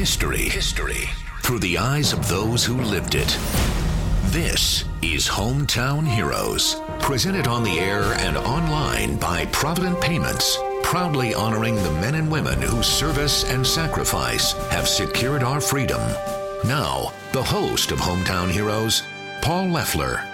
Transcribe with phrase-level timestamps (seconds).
[0.00, 0.48] History.
[0.48, 1.10] History.
[1.42, 3.38] Through the eyes of those who lived it.
[4.32, 6.76] This is Hometown Heroes.
[7.00, 10.56] Presented on the air and online by Provident Payments.
[10.82, 16.00] Proudly honoring the men and women whose service and sacrifice have secured our freedom.
[16.64, 19.02] Now, the host of Hometown Heroes,
[19.42, 20.29] Paul Leffler.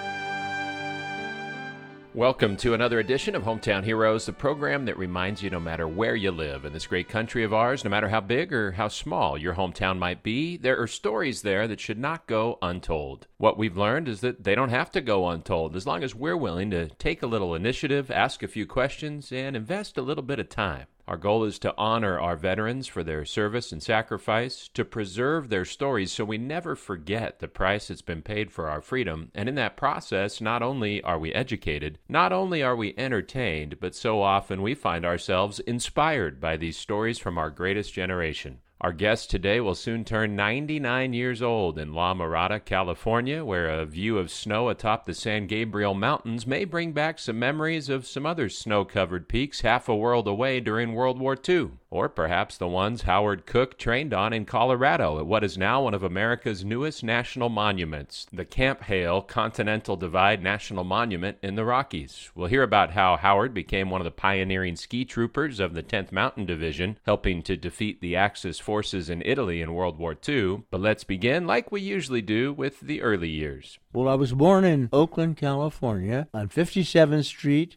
[2.16, 6.16] Welcome to another edition of Hometown Heroes, the program that reminds you no matter where
[6.16, 9.36] you live in this great country of ours, no matter how big or how small
[9.36, 13.26] your hometown might be, there are stories there that should not go untold.
[13.36, 16.38] What we've learned is that they don't have to go untold as long as we're
[16.38, 20.38] willing to take a little initiative, ask a few questions, and invest a little bit
[20.38, 20.86] of time.
[21.08, 25.64] Our goal is to honor our veterans for their service and sacrifice, to preserve their
[25.64, 29.30] stories so we never forget the price that's been paid for our freedom.
[29.32, 33.94] And in that process, not only are we educated, not only are we entertained, but
[33.94, 38.58] so often we find ourselves inspired by these stories from our greatest generation.
[38.78, 43.86] Our guest today will soon turn 99 years old in La Mirada, California, where a
[43.86, 48.26] view of snow atop the San Gabriel Mountains may bring back some memories of some
[48.26, 51.70] other snow covered peaks half a world away during World War II.
[51.88, 55.94] Or perhaps the ones Howard Koch trained on in Colorado at what is now one
[55.94, 62.30] of America's newest national monuments, the Camp Hale Continental Divide National Monument in the Rockies.
[62.34, 66.10] We'll hear about how Howard became one of the pioneering ski troopers of the 10th
[66.10, 70.64] Mountain Division, helping to defeat the Axis forces in Italy in World War II.
[70.70, 73.78] But let's begin, like we usually do, with the early years.
[73.92, 77.76] Well, I was born in Oakland, California, on 57th Street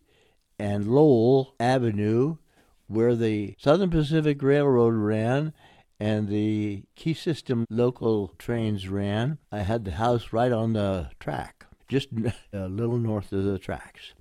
[0.57, 2.37] and Lowell Avenue
[2.89, 5.53] where the Southern Pacific Railroad ran
[5.99, 9.37] and the Key System local trains ran.
[9.51, 12.09] I had the house right on the track, just
[12.53, 14.13] a little north of the tracks.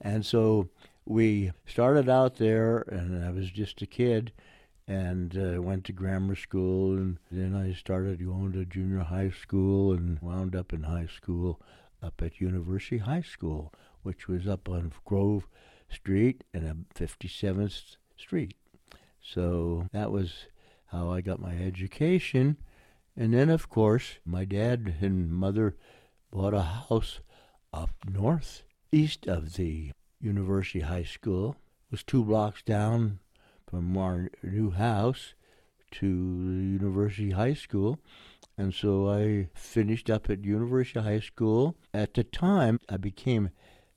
[0.00, 0.68] And so
[1.04, 4.32] we started out there, and I was just a kid
[4.88, 9.92] and uh, went to grammar school and then I started going to junior high school
[9.92, 11.60] and wound up in high school
[12.00, 13.72] up at University High School,
[14.02, 15.48] which was up on Grove
[15.88, 18.54] Street and 57th street.
[19.20, 20.46] So that was
[20.86, 22.56] how I got my education.
[23.16, 25.76] And then, of course, my dad and mother
[26.30, 27.20] bought a house
[27.72, 28.62] up north,
[28.92, 31.56] east of the University High School.
[31.88, 33.20] It was two blocks down
[33.68, 35.34] from our new house
[35.92, 37.98] to the University High School.
[38.58, 41.76] And so I finished up at University High School.
[41.92, 43.50] At the time, I became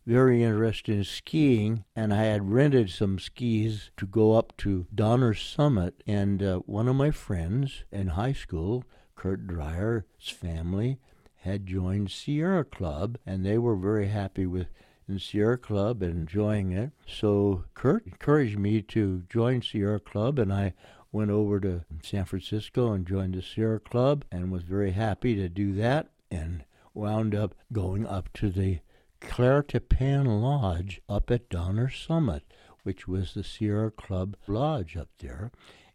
[0.09, 5.35] very interested in skiing, and I had rented some skis to go up to Donner
[5.35, 6.01] Summit.
[6.07, 8.83] And uh, one of my friends in high school,
[9.15, 10.97] Kurt Dreyer's family,
[11.41, 14.65] had joined Sierra Club, and they were very happy with
[15.07, 16.89] in Sierra Club and enjoying it.
[17.05, 20.73] So Kurt encouraged me to join Sierra Club, and I
[21.11, 25.47] went over to San Francisco and joined the Sierra Club, and was very happy to
[25.49, 26.63] do that, and
[26.95, 28.79] wound up going up to the
[29.21, 32.43] Clair Tappaan Lodge up at Donner Summit,
[32.83, 35.51] which was the Sierra Club Lodge up there.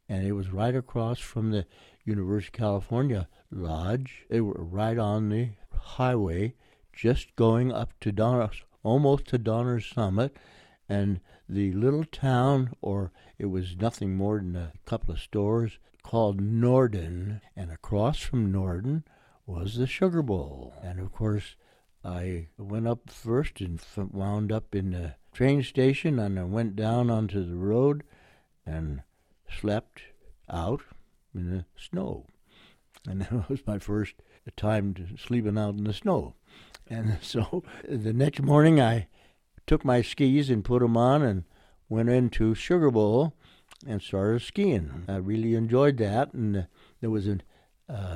[0.08, 1.66] And it was right across from the
[2.04, 4.26] University of California Lodge.
[4.28, 6.54] They were right on the highway,
[6.92, 8.50] just going up to Donner,
[8.82, 10.36] almost to Donner Summit.
[10.86, 16.40] And the little town, or it was nothing more than a couple of stores, called
[16.40, 17.40] Norden.
[17.56, 19.04] And across from Norden
[19.46, 20.74] was the Sugar Bowl.
[20.82, 21.56] And of course,
[22.04, 27.10] I went up first and wound up in the train station, and I went down
[27.10, 28.04] onto the road
[28.66, 29.02] and
[29.48, 30.02] slept
[30.50, 30.82] out
[31.34, 32.26] in the snow.
[33.08, 34.14] And that was my first
[34.56, 36.34] time sleeping out in the snow.
[36.88, 39.08] And so the next morning, I
[39.66, 41.44] took my skis and put them on and
[41.88, 43.34] went into Sugar Bowl
[43.86, 45.04] and started skiing.
[45.08, 46.34] I really enjoyed that.
[46.34, 46.66] And
[47.00, 47.40] there was a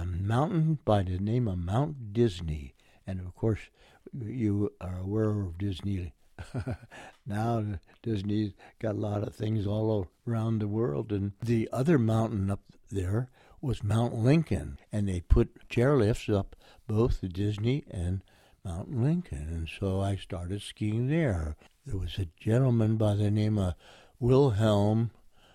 [0.04, 2.74] mountain by the name of Mount Disney.
[3.06, 3.70] And of course,
[4.12, 6.12] you are aware of Disney.
[7.26, 7.64] now
[8.02, 12.60] Disney's got a lot of things all around the world, and the other mountain up
[12.90, 16.54] there was Mount Lincoln, and they put chairlifts up
[16.86, 18.22] both the Disney and
[18.64, 21.56] Mount Lincoln, and so I started skiing there.
[21.86, 23.74] There was a gentleman by the name of
[24.20, 25.10] Wilhelm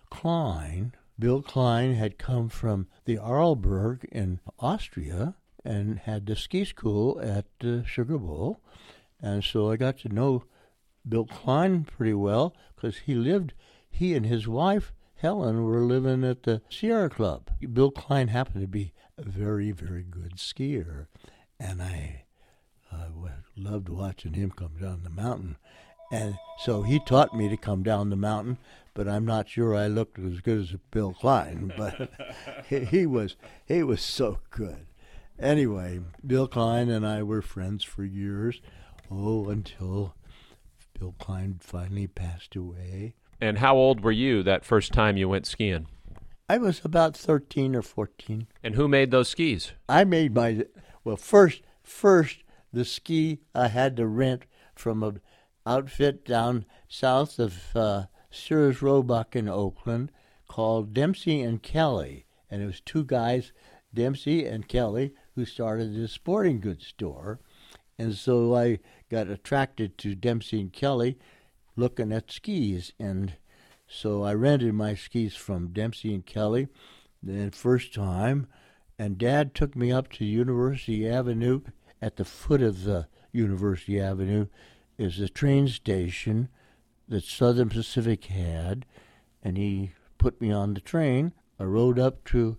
[0.09, 0.94] Klein.
[1.19, 5.35] Bill Klein had come from the Arlberg in Austria,
[5.65, 8.60] and had the ski school at uh, Sugar Bowl.
[9.21, 10.44] And so I got to know
[11.07, 13.54] Bill Klein pretty well because he lived,
[13.89, 17.50] he and his wife, Helen, were living at the Sierra Club.
[17.71, 21.07] Bill Klein happened to be a very, very good skier.
[21.60, 22.25] And I
[22.92, 23.07] uh,
[23.56, 25.57] loved watching him come down the mountain.
[26.12, 28.60] And so he taught me to come down the mountain,
[28.94, 31.74] but I'm not sure I looked as good as Bill Klein.
[31.75, 32.12] But
[32.68, 34.86] he, he was he was so good.
[35.43, 38.61] Anyway, Bill Klein and I were friends for years.
[39.11, 40.15] Oh, until
[40.97, 43.15] Bill Klein finally passed away.
[43.41, 45.87] And how old were you that first time you went skiing?
[46.47, 48.47] I was about 13 or 14.
[48.63, 49.73] And who made those skis?
[49.89, 50.63] I made my
[51.03, 52.37] well first first
[52.71, 54.45] the ski I had to rent
[54.75, 55.15] from a
[55.65, 60.09] outfit down south of uh, Sears Roebuck in Oakland
[60.47, 63.51] called Dempsey and Kelly, and it was two guys,
[63.93, 67.39] Dempsey and Kelly, who started this sporting goods store,
[67.97, 71.18] and so I got attracted to Dempsey and Kelly,
[71.75, 73.33] looking at skis, and
[73.88, 76.68] so I rented my skis from Dempsey and Kelly,
[77.21, 78.47] the first time,
[78.97, 81.62] and Dad took me up to University Avenue.
[82.01, 84.47] At the foot of the University Avenue
[84.97, 86.50] is a train station
[87.07, 88.86] that Southern Pacific had,
[89.41, 91.33] and he put me on the train.
[91.59, 92.57] I rode up to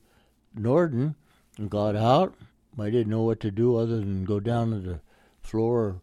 [0.55, 1.15] Norden
[1.59, 2.35] and got out.
[2.79, 5.01] I didn't know what to do other than go down to the
[5.41, 6.01] floor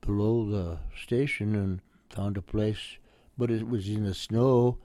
[0.00, 1.80] below the station and
[2.10, 2.98] found a place,
[3.38, 4.78] but it was in the snow.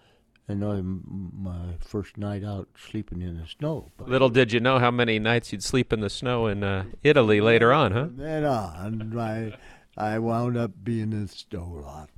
[0.49, 3.91] And I, my first night out sleeping in the snow.
[3.97, 6.85] But Little did you know how many nights you'd sleep in the snow in uh,
[7.03, 8.07] Italy later on, huh?
[8.11, 9.57] Then on, I,
[9.97, 12.09] I wound up being in the snow a lot.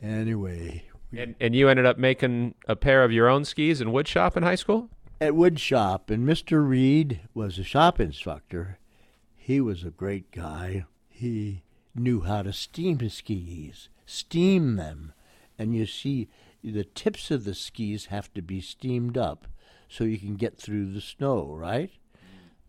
[0.00, 4.06] Anyway, And, and you ended up making a pair of your own skis in wood
[4.06, 4.88] shop in high school?
[5.20, 6.66] At wood shop, and Mr.
[6.66, 8.78] Reed was a shop instructor.
[9.34, 10.84] He was a great guy.
[11.08, 11.62] He
[11.94, 15.14] knew how to steam his skis, steam them,
[15.58, 16.28] and you see
[16.62, 19.46] the tips of the skis have to be steamed up
[19.88, 21.90] so you can get through the snow, right?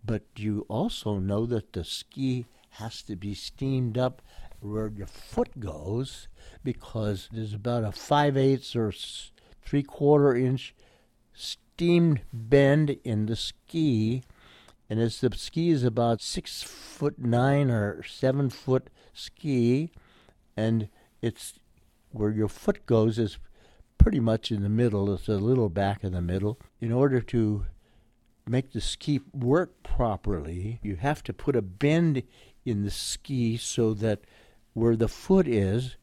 [0.05, 4.21] But you also know that the ski has to be steamed up
[4.61, 6.27] where your foot goes
[6.63, 8.93] because there's about a five eighths or
[9.65, 10.73] three quarter inch
[11.77, 14.23] steamed bend in the ski,
[14.89, 19.91] and as the ski is about six foot nine or seven foot ski,
[20.55, 20.89] and
[21.21, 21.59] it's
[22.09, 23.37] where your foot goes is
[23.99, 25.13] pretty much in the middle.
[25.13, 26.57] It's a little back in the middle.
[26.81, 27.67] In order to
[28.47, 32.23] make the ski work properly, you have to put a bend
[32.65, 34.21] in the ski so that
[34.73, 35.95] where the foot is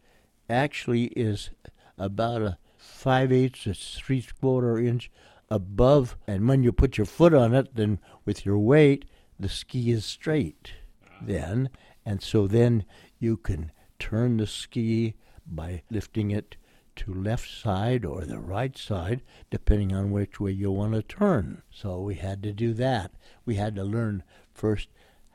[0.48, 1.50] actually is
[1.98, 5.10] about a five eighths to three quarter inch
[5.54, 9.04] above and when you put your foot on it then with your weight
[9.38, 10.72] the ski is straight
[11.20, 11.70] then.
[12.04, 12.84] And so then
[13.18, 15.14] you can turn the ski
[15.46, 16.56] by lifting it
[16.96, 21.62] to left side or the right side depending on which way you want to turn.
[21.70, 23.12] So we had to do that.
[23.44, 24.22] We had to learn
[24.52, 24.88] first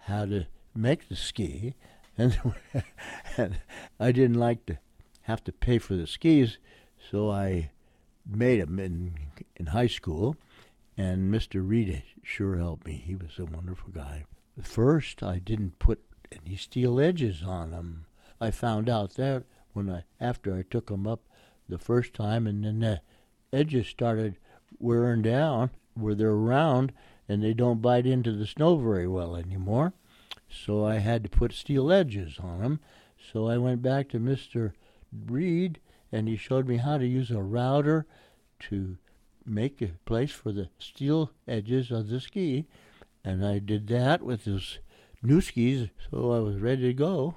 [0.04, 1.76] how to make the ski
[2.18, 2.40] and,
[3.38, 3.60] and
[4.00, 4.78] i didn't like to
[5.24, 6.58] have to pay for the skis
[7.12, 7.70] so i
[8.26, 9.14] made in
[9.56, 10.36] in high school,
[10.98, 11.68] and Mr.
[11.68, 13.02] Reed sure helped me.
[13.06, 14.26] He was a wonderful guy.
[14.62, 18.06] First, I didn't put any steel edges on them.
[18.42, 19.44] I found out that
[19.74, 21.22] when I after I took them up
[21.68, 23.02] the first time, and then the
[23.52, 24.38] edges started
[24.80, 26.94] wearing down where they're round
[27.28, 29.94] and they don't bite into the snow very well anymore.
[30.50, 32.80] So I had to put steel edges on them.
[33.32, 34.74] So I went back to Mr.
[35.28, 35.80] Reed
[36.12, 38.06] and he showed me how to use a router
[38.60, 38.98] to
[39.46, 42.66] make a place for the steel edges of the ski.
[43.24, 44.80] And I did that with his
[45.22, 47.36] new skis, so I was ready to go.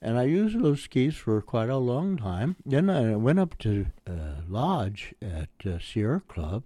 [0.00, 2.56] And I used those skis for quite a long time.
[2.64, 6.64] Then I went up to uh, Lodge at uh, Sierra Club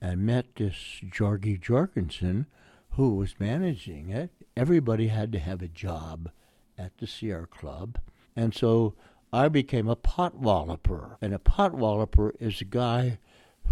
[0.00, 2.46] and met this Jorgie Jorgensen
[2.90, 4.30] who was managing it.
[4.56, 6.30] Everybody had to have a job
[6.76, 7.98] at the Sierra Club.
[8.36, 8.94] And so
[9.32, 11.18] I became a pot walloper.
[11.20, 13.18] And a pot walloper is a guy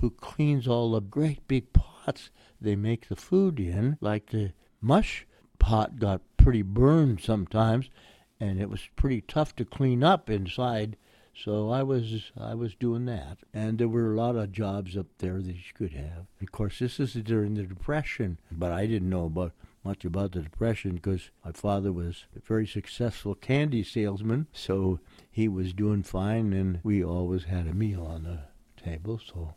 [0.00, 3.96] who cleans all the great big pots they make the food in.
[4.00, 5.26] Like the mush
[5.58, 7.90] pot got pretty burned sometimes,
[8.38, 10.96] and it was pretty tough to clean up inside.
[11.34, 15.06] So I was I was doing that, and there were a lot of jobs up
[15.18, 16.26] there that you could have.
[16.40, 19.52] Of course, this is during the Depression, but I didn't know about
[19.86, 24.98] much about the Depression because my father was a very successful candy salesman, so
[25.30, 28.40] he was doing fine, and we always had a meal on the
[28.82, 29.20] table.
[29.24, 29.54] So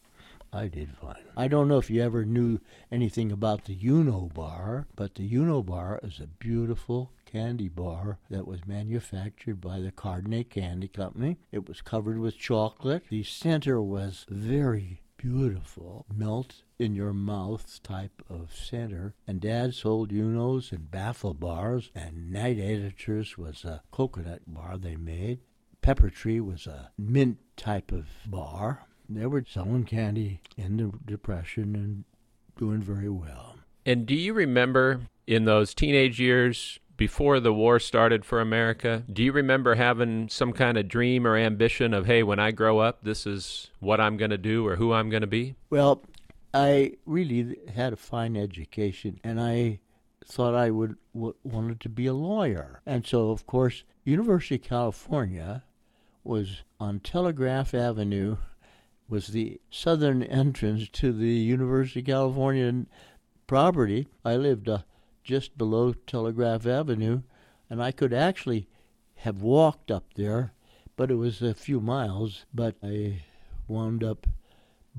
[0.54, 1.24] I did fine.
[1.36, 2.60] I don't know if you ever knew
[2.92, 8.48] anything about the Uno bar, but the Uno bar is a beautiful candy bar that
[8.48, 11.38] was manufactured by the Cardinet Candy Company.
[11.52, 13.04] It was covered with chocolate.
[13.10, 19.14] The center was very beautiful, melt in your mouth type of center.
[19.28, 24.96] And Dad sold Unos and baffle bars, and Night Editors was a coconut bar they
[24.96, 25.40] made.
[25.82, 28.88] Pepper Tree was a mint type of bar.
[29.10, 32.04] They were selling candy in the Depression and
[32.58, 33.56] doing very well.
[33.86, 39.24] And do you remember in those teenage years before the war started for America, do
[39.24, 43.04] you remember having some kind of dream or ambition of, hey, when I grow up,
[43.04, 45.56] this is what I'm going to do or who I'm going to be?
[45.70, 46.04] Well,
[46.53, 49.79] I really had a fine education, and I
[50.25, 52.82] thought I would w- wanted to be a lawyer.
[52.86, 55.63] And so, of course, University of California
[56.24, 58.38] was on Telegraph Avenue,
[59.08, 62.86] was the southern entrance to the University of California
[63.48, 64.08] property.
[64.25, 64.79] I lived uh,
[65.24, 67.22] just below Telegraph Avenue,
[67.70, 68.68] and I could actually
[69.18, 70.53] have walked up there,
[70.96, 72.46] but it was a few miles.
[72.53, 73.22] But I
[73.68, 74.25] wound up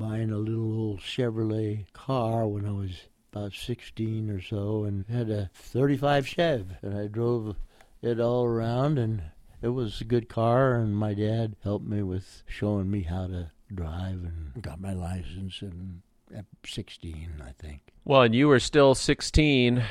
[0.00, 5.28] buying a little old Chevrolet car when I was about 16 or so and had
[5.28, 7.54] a 35 Chev and I drove
[8.00, 9.22] it all around and
[9.60, 13.50] it was a good car and my dad helped me with showing me how to
[13.74, 16.00] drive and got my license and
[16.34, 17.82] at 16 I think.
[18.06, 19.84] Well, and you were still 16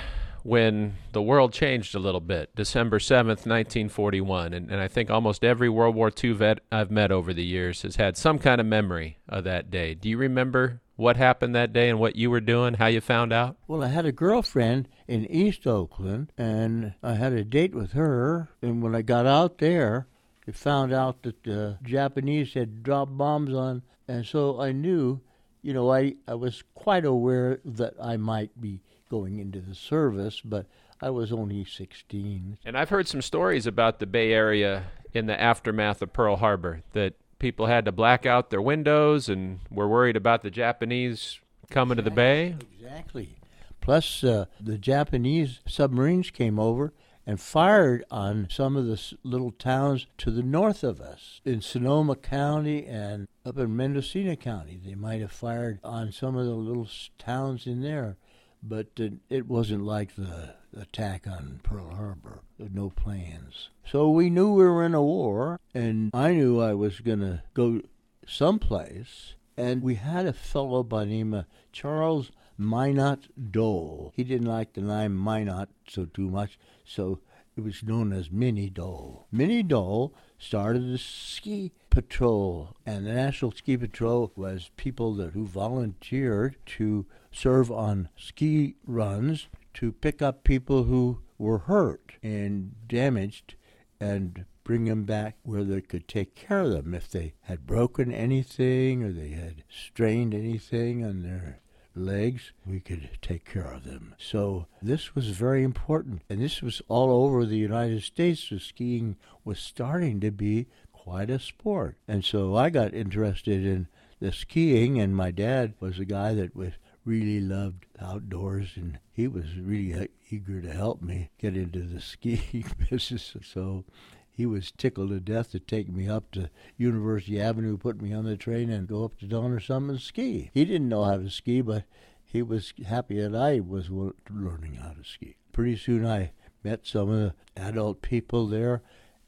[0.44, 4.54] when the world changed a little bit, December 7th, 1941.
[4.54, 7.82] And, and I think almost every World War II vet I've met over the years
[7.84, 9.94] has had some kind of memory of that day.
[9.94, 13.32] Do you remember what happened that day and what you were doing, how you found
[13.32, 13.56] out?
[13.68, 18.50] Well, I had a girlfriend in East Oakland, and I had a date with her.
[18.62, 20.08] And when I got out there,
[20.46, 25.22] I found out that the Japanese had dropped bombs on, and so I knew,
[25.62, 30.42] you know, I, I was quite aware that I might be going into the service,
[30.42, 30.66] but
[31.02, 32.58] I was only 16.
[32.66, 36.84] And I've heard some stories about the Bay Area in the aftermath of Pearl Harbor
[36.94, 41.40] that people had to black out their windows and were worried about the Japanese
[41.70, 42.56] coming to the bay.
[42.80, 43.38] Exactly.
[43.82, 46.94] Plus, uh, the Japanese submarines came over
[47.26, 52.16] and fired on some of the little towns to the north of us in Sonoma
[52.16, 54.80] County and up in Mendocino County.
[54.84, 58.18] They might have fired on some of the little towns in there
[58.62, 62.40] but it, it wasn't like the attack on Pearl Harbor.
[62.58, 63.70] No plans.
[63.86, 67.44] So we knew we were in a war, and I knew I was going to
[67.54, 67.82] go
[68.28, 69.34] someplace.
[69.58, 74.14] And we had a fellow by the name of Charles Minot Dole.
[74.16, 77.20] He didn't like the name Minot so too much, so
[77.58, 79.28] it was known as Minnie Dole.
[79.32, 85.46] Minnie Dole started the ski patrol, and the National Ski Patrol was people that who
[85.46, 93.56] volunteered to serve on ski runs to pick up people who were hurt and damaged
[94.00, 98.12] and bring them back where they could take care of them if they had broken
[98.12, 101.60] anything or they had strained anything on their
[101.96, 104.16] legs, we could take care of them.
[104.18, 106.22] So this was very important.
[106.30, 108.50] And this was all over the United States.
[108.50, 111.98] The skiing was starting to be quite a sport.
[112.08, 113.88] And so I got interested in
[114.20, 116.74] the skiing, and my dad was a guy that was
[117.10, 122.64] really loved outdoors, and he was really eager to help me get into the ski
[122.88, 123.36] business.
[123.44, 123.84] So
[124.30, 128.26] he was tickled to death to take me up to University Avenue, put me on
[128.26, 130.52] the train, and go up to or something and ski.
[130.54, 131.86] He didn't know how to ski, but
[132.24, 135.36] he was happy that I was learning how to ski.
[135.52, 136.32] Pretty soon I
[136.64, 138.84] met some of the adult people there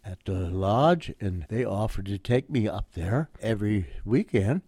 [0.05, 4.61] at the lodge, and they offered to take me up there every weekend.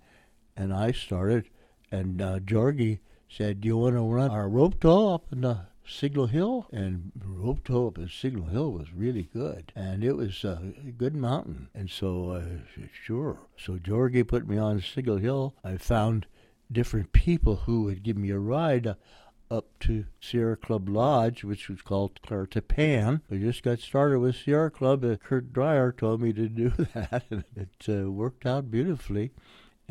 [0.57, 1.45] And I started
[1.93, 5.67] and uh, Georgie said, "Do you want to run our rope tow up in the
[5.87, 10.43] Signal Hill?" And rope tow up in Signal Hill was really good, and it was
[10.43, 11.69] a good mountain.
[11.75, 13.37] And so, uh, sure.
[13.57, 15.53] So Georgie put me on Signal Hill.
[15.63, 16.25] I found
[16.71, 18.87] different people who would give me a ride.
[18.87, 18.95] Uh,
[19.51, 23.21] up to Sierra Club Lodge, which was called Clair Tappaan.
[23.29, 25.05] I just got started with Sierra Club.
[25.05, 29.31] Uh, Kurt Dreyer told me to do that, and it uh, worked out beautifully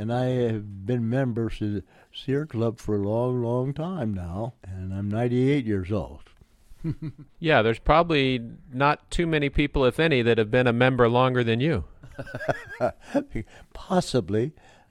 [0.03, 4.55] and I have been member of the Sierra Club for a long, long time now,
[4.65, 6.23] and I'm 98 years old.
[7.39, 8.41] yeah, there's probably
[8.73, 11.85] not too many people, if any, that have been a member longer than you.
[13.75, 14.51] Possibly.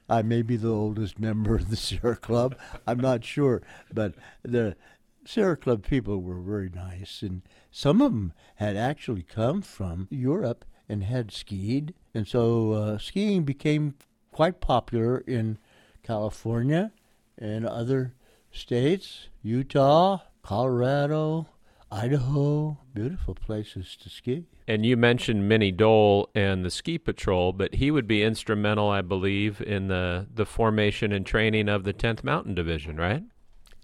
[0.10, 2.56] I may be the oldest member of the Sierra Club.
[2.88, 3.62] I'm not sure.
[3.94, 4.78] But the
[5.26, 10.64] Sierra Club people were very nice, and some of them had actually come from Europe
[10.88, 11.96] and had skied.
[12.14, 13.96] And so uh, skiing became
[14.32, 15.58] quite popular in
[16.04, 16.92] California
[17.38, 18.14] and other
[18.52, 21.48] states, Utah, Colorado,
[21.92, 24.46] Idaho, beautiful places to ski.
[24.68, 29.02] And you mentioned Minnie Dole and the ski patrol, but he would be instrumental, I
[29.02, 33.24] believe, in the, the formation and training of the 10th Mountain Division, right?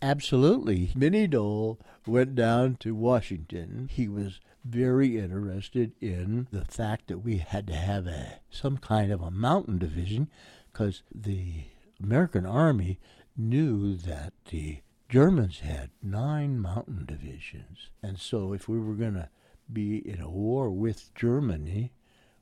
[0.01, 0.92] Absolutely.
[0.96, 3.89] Minnie Dole went down to Washington.
[3.92, 4.39] He was
[4.70, 9.32] very interested in the fact that we had to have a some kind of a
[9.32, 10.30] mountain division
[10.72, 11.64] because the
[12.04, 13.00] American Army
[13.36, 17.90] knew that the Germans had nine mountain divisions.
[18.04, 19.30] And so if we were going to
[19.72, 21.92] be in a war with Germany,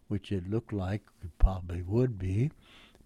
[0.08, 2.52] which it looked like we probably would be,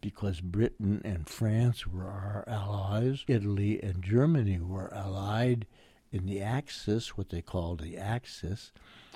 [0.02, 5.66] because Britain and France were our allies, Italy and Germany were allied
[6.12, 8.72] in the Axis, what they called the Axis.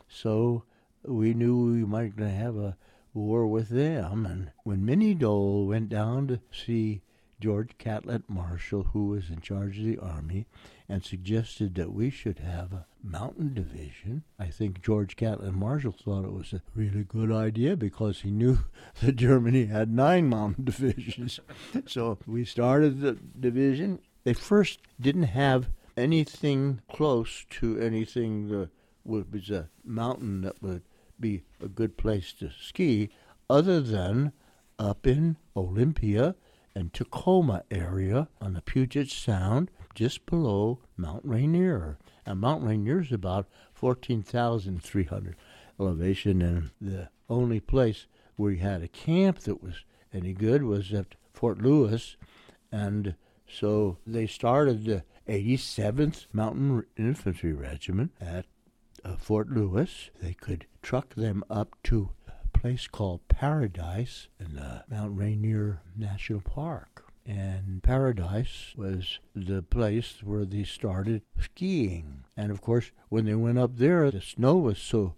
[0.07, 0.63] So
[1.03, 2.77] we knew we might have a
[3.13, 4.25] war with them.
[4.25, 7.01] And when Minnie Dole went down to see
[7.39, 10.45] George Catlett Marshall, who was in charge of the Army,
[10.87, 14.23] and suggested that we should have a mountain division.
[14.39, 18.59] I think George Catlett Marshall thought it was a really good idea because he knew
[19.01, 21.39] that Germany had nine mountain divisions.
[21.85, 23.99] so we started the division.
[24.23, 25.67] They first didn't have
[25.97, 28.69] anything close to anything that
[29.05, 30.83] was a mountain that would
[31.19, 33.09] be a good place to ski
[33.49, 34.31] other than
[34.79, 36.35] up in Olympia
[36.75, 41.97] and Tacoma area on the Puget Sound, just below Mount Rainier.
[42.25, 45.35] And Mount Rainier is about 14,300
[45.79, 50.93] elevation, and the only place where we had a camp that was any good was
[50.93, 52.17] at Fort Lewis.
[52.71, 53.15] And
[53.47, 58.45] so they started the 87th Mountain Infantry Regiment at
[59.03, 60.09] uh, Fort Lewis.
[60.21, 66.41] They could truck them up to a place called Paradise in the Mount Rainier National
[66.41, 67.05] Park.
[67.25, 72.25] And Paradise was the place where they started skiing.
[72.35, 75.15] And of course, when they went up there, the snow was so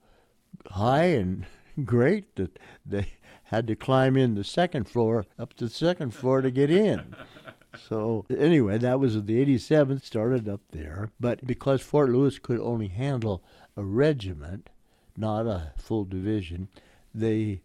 [0.71, 1.45] high and
[1.85, 3.13] great that they
[3.45, 7.15] had to climb in the second floor, up to the second floor to get in.
[7.89, 11.09] So anyway, that was the 87th, started up there.
[11.19, 13.43] But because Fort Lewis could only handle
[13.77, 14.69] a regiment,
[15.17, 16.67] not a full division,
[17.13, 17.61] they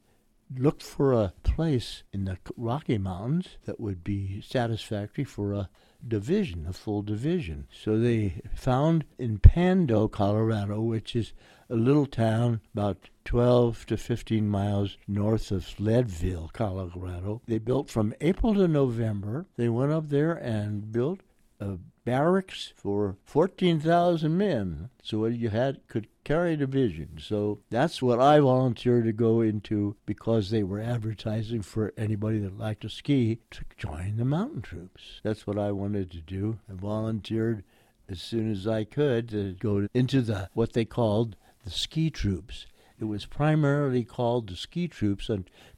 [0.57, 5.71] looked for a place in the Rocky Mountains that would be satisfactory for a
[6.07, 7.69] division, a full division.
[7.71, 11.33] So they found in Pando, Colorado, which is
[11.69, 17.43] a little town about 12 to 15 miles north of Leadville, Colorado.
[17.47, 19.47] They built from April to November.
[19.57, 21.21] They went up there and built
[21.61, 21.77] a
[22.11, 24.91] barracks for 14,000 men.
[25.01, 27.19] So what you had could carry a division.
[27.21, 32.59] So that's what I volunteered to go into because they were advertising for anybody that
[32.59, 35.21] liked to ski to join the mountain troops.
[35.23, 36.59] That's what I wanted to do.
[36.69, 37.63] I volunteered
[38.09, 42.67] as soon as I could to go into the what they called the ski troops.
[42.99, 45.31] It was primarily called the ski troops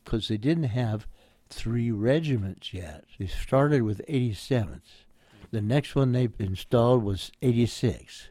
[0.02, 1.06] because they didn't have
[1.50, 3.04] three regiments yet.
[3.18, 5.04] They started with 87th
[5.52, 8.30] the next one they installed was 86.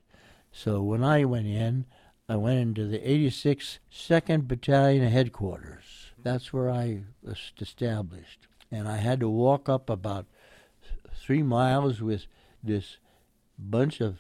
[0.52, 1.86] So when I went in,
[2.28, 6.12] I went into the 86th 2nd Battalion headquarters.
[6.22, 8.48] That's where I was established.
[8.72, 10.26] And I had to walk up about
[11.16, 12.26] three miles with
[12.64, 12.98] this
[13.58, 14.18] bunch of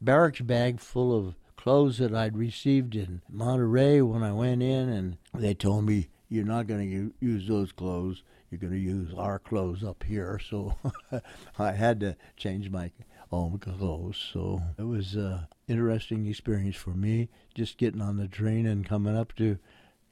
[0.00, 5.16] barracks bag full of clothes that I'd received in Monterey when I went in, and
[5.34, 8.22] they told me, You're not going to use those clothes
[8.56, 10.40] you're going to use our clothes up here.
[10.48, 10.76] So
[11.58, 12.90] I had to change my
[13.30, 14.16] own clothes.
[14.32, 19.16] So it was an interesting experience for me just getting on the train and coming
[19.16, 19.58] up to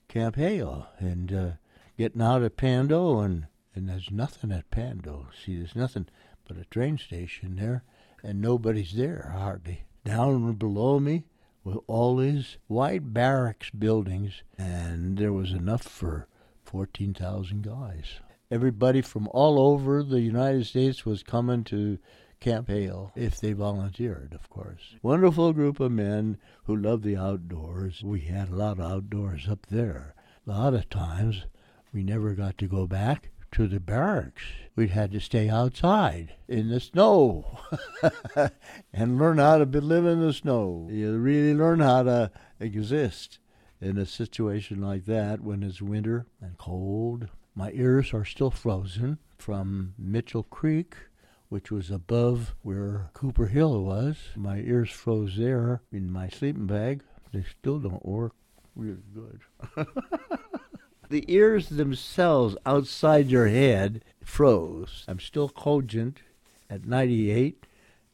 [0.08, 1.50] Camp Hale and uh,
[1.96, 3.20] getting out at Pando.
[3.20, 5.28] And, and there's nothing at Pando.
[5.44, 6.06] See, there's nothing
[6.46, 7.82] but a train station there,
[8.22, 9.84] and nobody's there hardly.
[10.04, 11.24] Down below me,
[11.62, 16.28] with all these white barracks buildings, and there was enough for
[16.62, 18.20] 14,000 guys
[18.54, 21.98] everybody from all over the United States was coming to
[22.38, 24.94] Camp Hale if they volunteered, of course.
[25.02, 28.04] Wonderful group of men who loved the outdoors.
[28.04, 30.14] We had a lot of outdoors up there.
[30.46, 31.46] A lot of times
[31.92, 34.44] we never got to go back to the barracks.
[34.76, 37.58] We had to stay outside in the snow
[38.92, 40.86] and learn how to live in the snow.
[40.92, 43.40] You really learn how to exist
[43.80, 49.18] in a situation like that when it's winter and cold my ears are still frozen
[49.38, 50.96] from Mitchell Creek,
[51.48, 54.16] which was above where Cooper Hill was.
[54.34, 57.02] My ears froze there in my sleeping bag.
[57.32, 58.32] They still don't work
[58.74, 59.40] really good.
[61.08, 65.04] the ears themselves outside your head froze.
[65.06, 66.20] I'm still cogent
[66.68, 67.66] at 98,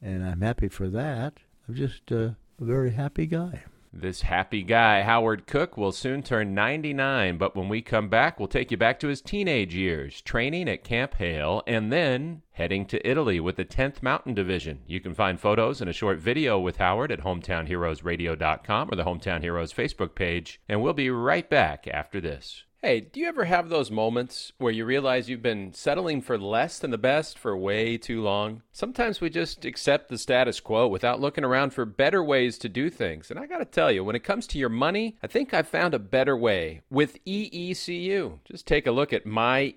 [0.03, 1.35] and I'm happy for that.
[1.67, 3.63] I'm just a very happy guy.
[3.93, 8.47] This happy guy, Howard Koch, will soon turn 99, but when we come back, we'll
[8.47, 13.05] take you back to his teenage years, training at Camp Hale, and then heading to
[13.05, 14.83] Italy with the 10th Mountain Division.
[14.87, 19.41] You can find photos and a short video with Howard at hometownheroesradio.com or the Hometown
[19.41, 22.63] Heroes Facebook page, and we'll be right back after this.
[22.83, 26.79] Hey, do you ever have those moments where you realize you've been settling for less
[26.79, 28.63] than the best for way too long?
[28.73, 32.89] Sometimes we just accept the status quo without looking around for better ways to do
[32.89, 33.31] things.
[33.31, 35.61] And I got to tell you, when it comes to your money, I think I
[35.61, 38.39] found a better way with EECU.
[38.47, 39.75] Just take a look at myeecu.org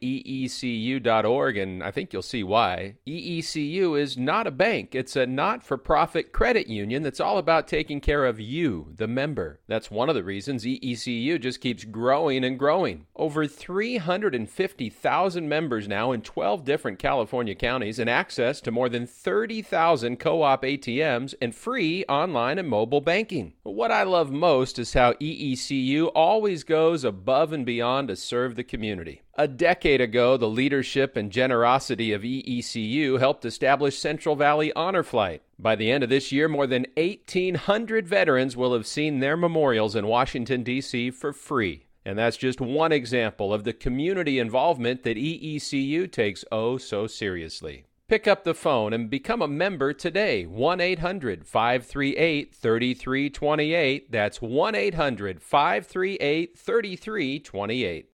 [1.57, 2.95] and I think you'll see why.
[3.05, 7.67] EECU is not a bank, it's a not for profit credit union that's all about
[7.67, 9.59] taking care of you, the member.
[9.67, 12.92] That's one of the reasons EECU just keeps growing and growing.
[13.15, 20.19] Over 350,000 members now in 12 different California counties and access to more than 30,000
[20.19, 23.53] co op ATMs and free online and mobile banking.
[23.63, 28.63] What I love most is how EECU always goes above and beyond to serve the
[28.63, 29.21] community.
[29.35, 35.41] A decade ago, the leadership and generosity of EECU helped establish Central Valley Honor Flight.
[35.57, 39.95] By the end of this year, more than 1,800 veterans will have seen their memorials
[39.95, 41.09] in Washington, D.C.
[41.11, 41.85] for free.
[42.05, 47.85] And that's just one example of the community involvement that EECU takes oh so seriously.
[48.09, 50.45] Pick up the phone and become a member today.
[50.45, 54.11] 1 800 538 3328.
[54.11, 58.09] That's 1 800 538 3328.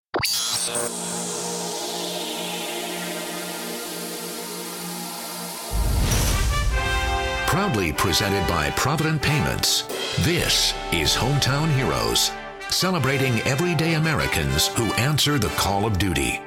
[7.48, 9.82] Proudly presented by Provident Payments.
[10.20, 12.30] This is Hometown Heroes
[12.72, 16.40] celebrating everyday Americans who answer the call of duty.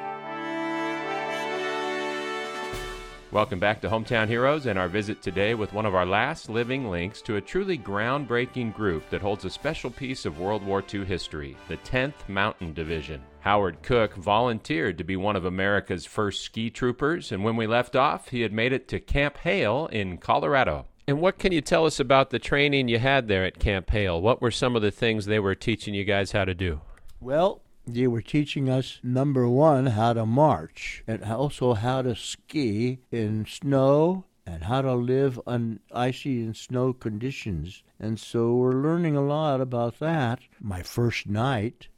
[3.34, 6.92] Welcome back to Hometown Heroes and our visit today with one of our last living
[6.92, 11.04] links to a truly groundbreaking group that holds a special piece of World War II
[11.04, 13.24] history, the 10th Mountain Division.
[13.40, 17.96] Howard Koch volunteered to be one of America's first ski troopers, and when we left
[17.96, 20.86] off, he had made it to Camp Hale in Colorado.
[21.06, 24.22] And what can you tell us about the training you had there at Camp Hale?
[24.22, 26.80] What were some of the things they were teaching you guys how to do?
[27.20, 33.00] Well, they were teaching us number one how to march and also how to ski
[33.12, 37.84] in snow and how to live on icy and snow conditions.
[38.00, 40.40] And so we're learning a lot about that.
[40.62, 41.90] My first night,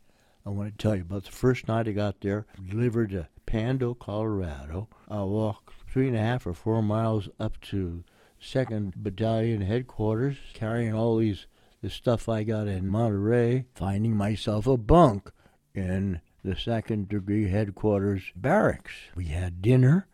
[0.48, 3.94] I want to tell you about the first night I got there, delivered to Pando,
[3.94, 4.88] Colorado.
[5.08, 8.04] I walked three and a half or four miles up to
[8.46, 11.48] Second Battalion headquarters, carrying all these
[11.82, 15.32] the stuff I got in Monterey, finding myself a bunk
[15.74, 18.94] in the second degree headquarters barracks.
[19.16, 20.08] We had dinner,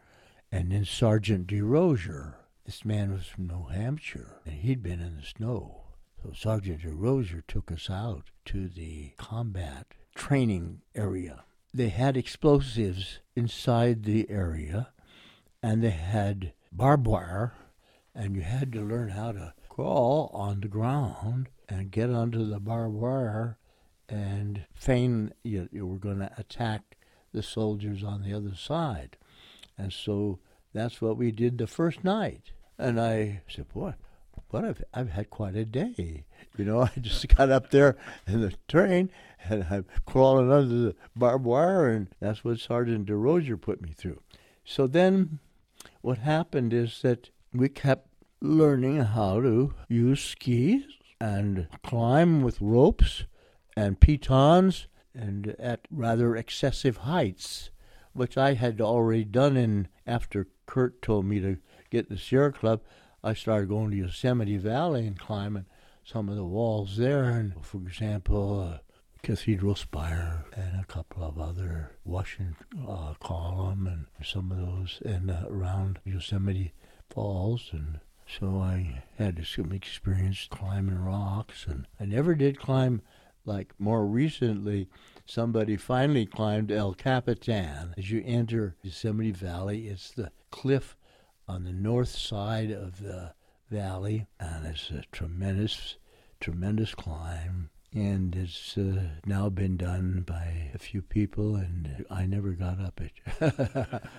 [0.50, 2.36] and then Sergeant DeRozier.
[2.66, 5.84] This man was from New Hampshire, and he'd been in the snow.
[6.24, 11.44] So Sergeant DeRozier took us out to the combat training area.
[11.74, 14.94] They had explosives inside the area,
[15.62, 17.54] and they had barbed wire
[18.14, 22.60] and you had to learn how to crawl on the ground and get under the
[22.60, 23.58] barbed wire
[24.10, 26.98] and feign you, you were going to attack
[27.34, 29.18] the soldiers on the other side.
[29.78, 30.40] And so
[30.74, 32.52] that's what we did the first night.
[32.78, 33.94] And I said, boy,
[34.52, 36.26] but I've, I've had quite a day.
[36.58, 37.96] You know, I just got up there
[38.28, 39.10] in the train
[39.50, 44.22] and I'm crawling under the barbed wire, and that's what Sergeant DeRozier put me through.
[44.64, 45.40] So then
[46.02, 48.08] what happened is that we kept
[48.42, 50.84] learning how to use skis
[51.20, 53.26] and climb with ropes
[53.76, 57.70] and pitons and at rather excessive heights,
[58.14, 61.58] which I had already done in after Kurt told me to
[61.90, 62.82] get the Sierra Club.
[63.24, 65.66] I started going to Yosemite Valley and climbing
[66.04, 68.78] some of the walls there, and for example, uh,
[69.22, 72.56] Cathedral Spire and a couple of other Washington
[72.88, 76.74] uh, Column and some of those, and uh, around Yosemite
[77.14, 78.00] Falls and
[78.40, 83.02] so I had some experience climbing rocks, and I never did climb
[83.44, 84.88] like more recently.
[85.26, 87.94] Somebody finally climbed El Capitan.
[87.98, 90.96] As you enter Yosemite Valley, it's the cliff
[91.48, 93.34] on the north side of the
[93.70, 95.98] valley, and it's a tremendous,
[96.40, 97.70] tremendous climb.
[97.94, 103.02] And it's uh, now been done by a few people, and I never got up
[103.02, 103.12] it.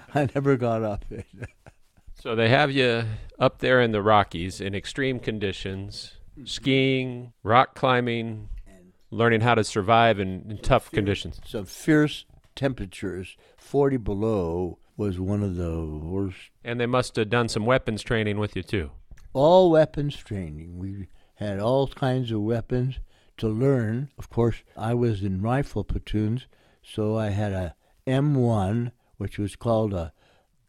[0.14, 1.24] I never got up it.
[2.22, 3.02] So they have you
[3.40, 6.46] up there in the Rockies in extreme conditions, mm-hmm.
[6.46, 11.40] skiing, rock climbing, and learning how to survive in, in tough conditions.
[11.44, 16.50] Some fierce temperatures, 40 below was one of the worst.
[16.62, 18.92] And they must have done some weapons training with you too.
[19.32, 20.78] All weapons training.
[20.78, 23.00] We had all kinds of weapons
[23.38, 24.10] to learn.
[24.16, 26.46] Of course, I was in rifle platoons,
[26.84, 27.74] so I had a
[28.06, 30.12] M1, which was called a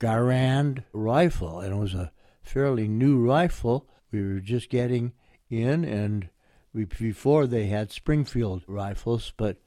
[0.04, 2.12] Garand rifle, and it was a
[2.42, 3.88] fairly new rifle.
[4.12, 5.13] We were just getting
[5.50, 6.28] in, and
[6.74, 9.58] we, before they had Springfield rifles, but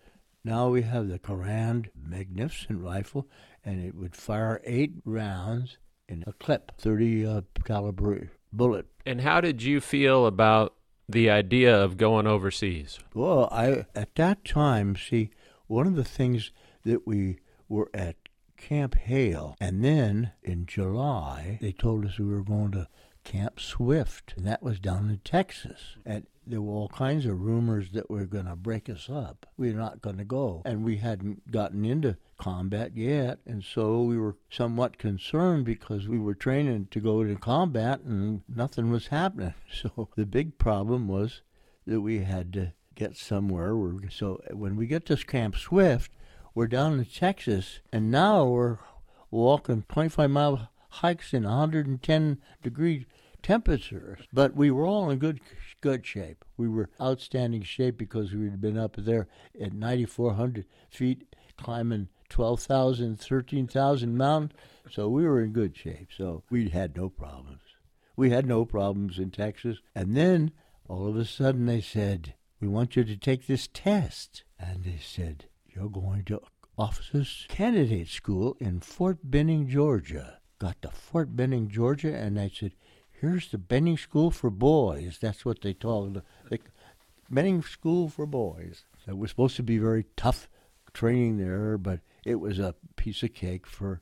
[0.44, 3.27] Now we have the Garand magnificent rifle,
[3.64, 8.87] and it would fire eight rounds in a clip, 30 uh, caliber bullet.
[9.05, 10.75] And how did you feel about
[11.09, 13.01] the idea of going overseas?
[13.12, 15.31] Well, I at that time, see,
[15.66, 16.53] one of the things
[16.85, 18.14] that we were at
[18.56, 22.88] Camp Hale, and then in July they told us we were going to
[23.26, 25.96] Camp Swift, and that was down in Texas.
[26.04, 29.46] And there were all kinds of rumors that were going to break us up.
[29.56, 34.02] We were not going to go, and we hadn't gotten into combat yet, and so
[34.02, 39.08] we were somewhat concerned because we were training to go to combat, and nothing was
[39.08, 39.54] happening.
[39.72, 41.42] So the big problem was
[41.86, 43.74] that we had to get somewhere.
[44.10, 46.12] So when we get to Camp Swift,
[46.56, 48.78] we're down in Texas, and now we're
[49.30, 53.04] walking 25 mile hikes in 110 degree
[53.42, 54.20] temperatures.
[54.32, 55.40] But we were all in good
[55.82, 56.46] good shape.
[56.56, 59.28] We were outstanding shape because we'd been up there
[59.60, 64.52] at 9,400 feet climbing 12,000, 13,000 mountains.
[64.90, 66.08] So we were in good shape.
[66.16, 67.60] So we had no problems.
[68.16, 69.76] We had no problems in Texas.
[69.94, 70.52] And then
[70.88, 74.42] all of a sudden they said, We want you to take this test.
[74.58, 75.44] And they said,
[75.76, 76.40] You're going to
[76.78, 80.38] officers candidate school in Fort Benning, Georgia.
[80.58, 82.72] Got to Fort Benning, Georgia, and I said,
[83.10, 86.60] "Here's the Benning School for Boys." That's what they called the
[87.28, 88.86] Benning School for Boys.
[89.06, 90.48] It was supposed to be very tough
[90.94, 94.00] training there, but it was a piece of cake for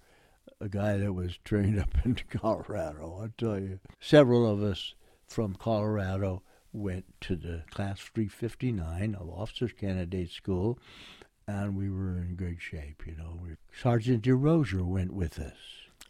[0.61, 3.21] a guy that was trained up in Colorado.
[3.21, 4.95] I tell you, several of us
[5.27, 10.79] from Colorado went to the Class 359 of Officers Candidate School,
[11.47, 13.03] and we were in good shape.
[13.07, 13.41] You know,
[13.81, 15.57] Sergeant DeRozier went with us,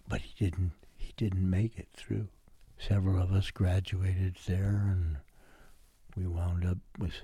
[0.09, 0.73] but he didn't.
[0.97, 2.29] He didn't make it through.
[2.79, 5.19] Several of us graduated there, and
[6.17, 7.15] we wound up with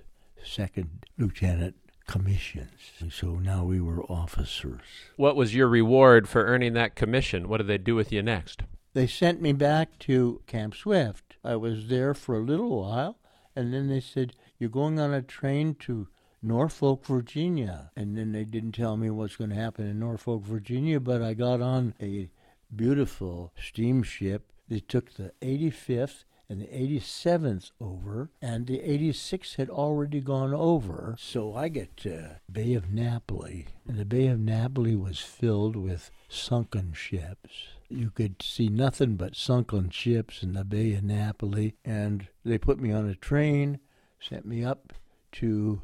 [0.43, 2.93] second lieutenant commissions.
[2.99, 4.81] And so now we were officers.
[5.17, 7.49] What was your reward for earning that commission?
[7.49, 8.63] What did they do with you next?
[8.93, 11.37] They sent me back to Camp Swift.
[11.45, 13.19] I was there for a little while,
[13.55, 16.09] and then they said, You're going on a train to
[16.43, 17.91] Norfolk, Virginia.
[17.97, 21.35] And then they didn't tell me what's going to happen in Norfolk, Virginia, but I
[21.35, 22.31] got on a
[22.75, 30.21] beautiful steamship that took the 85th and the 87th over, and the 86th had already
[30.21, 31.15] gone over.
[31.17, 36.11] So I get to Bay of Napoli, and the Bay of Napoli was filled with
[36.29, 37.69] sunken ships.
[37.89, 42.81] You could see nothing but sunken ships in the Bay of Napoli, and they put
[42.81, 43.79] me on a train,
[44.19, 44.93] sent me up
[45.33, 45.83] to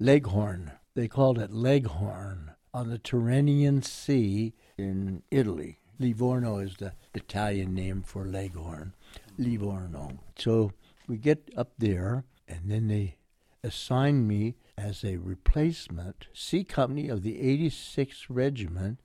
[0.00, 0.72] Leghorn.
[0.94, 5.78] They called it Leghorn on the Tyrrhenian Sea in Italy.
[6.00, 8.94] Livorno is the Italian name for Leghorn.
[9.38, 10.18] Livorno.
[10.36, 10.72] So
[11.06, 13.18] we get up there, and then they
[13.62, 18.98] assign me as a replacement C Company of the 86th Regiment,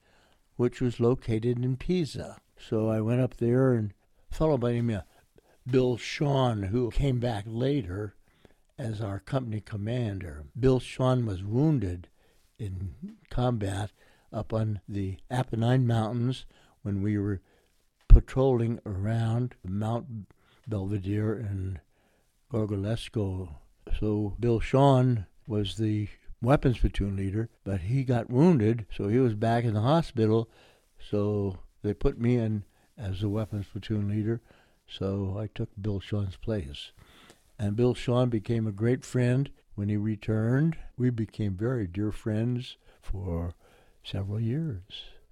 [0.55, 2.37] which was located in Pisa.
[2.57, 3.93] So I went up there, and
[4.31, 5.03] a fellow by the name of
[5.69, 8.15] Bill Shawn, who came back later,
[8.79, 10.45] as our company commander.
[10.57, 12.07] Bill Shawn was wounded
[12.57, 13.91] in combat
[14.31, 16.45] up on the Apennine Mountains
[16.81, 17.41] when we were
[18.07, 20.05] patrolling around Mount
[20.65, 21.81] Belvedere and
[22.51, 23.55] Gorgolesco.
[23.99, 26.07] So Bill Shawn was the
[26.41, 30.49] weapons platoon leader, but he got wounded, so he was back in the hospital.
[31.09, 32.63] So they put me in
[32.97, 34.41] as the weapons platoon leader.
[34.87, 36.91] So I took Bill Shawn's place.
[37.59, 40.77] And Bill Shawn became a great friend when he returned.
[40.97, 43.53] We became very dear friends for
[44.01, 44.81] several years.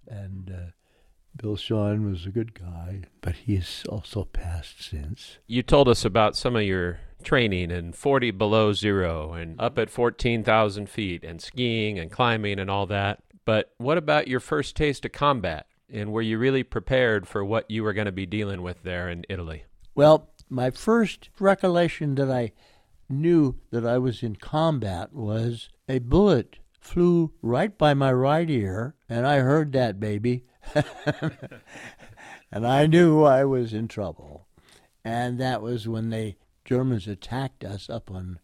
[0.07, 0.71] And uh,
[1.35, 5.37] Bill Shawn was a good guy, but he has also passed since.
[5.47, 9.89] You told us about some of your training and 40 below zero and up at
[9.89, 13.23] 14,000 feet and skiing and climbing and all that.
[13.45, 15.67] But what about your first taste of combat?
[15.89, 19.09] And were you really prepared for what you were going to be dealing with there
[19.09, 19.63] in Italy?
[19.95, 22.51] Well, my first recollection that I
[23.09, 28.95] knew that I was in combat was a bullet flew right by my right ear,
[29.09, 30.45] and I heard that baby.
[32.51, 34.47] and I knew I was in trouble.
[35.03, 38.39] And that was when the Germans attacked us up on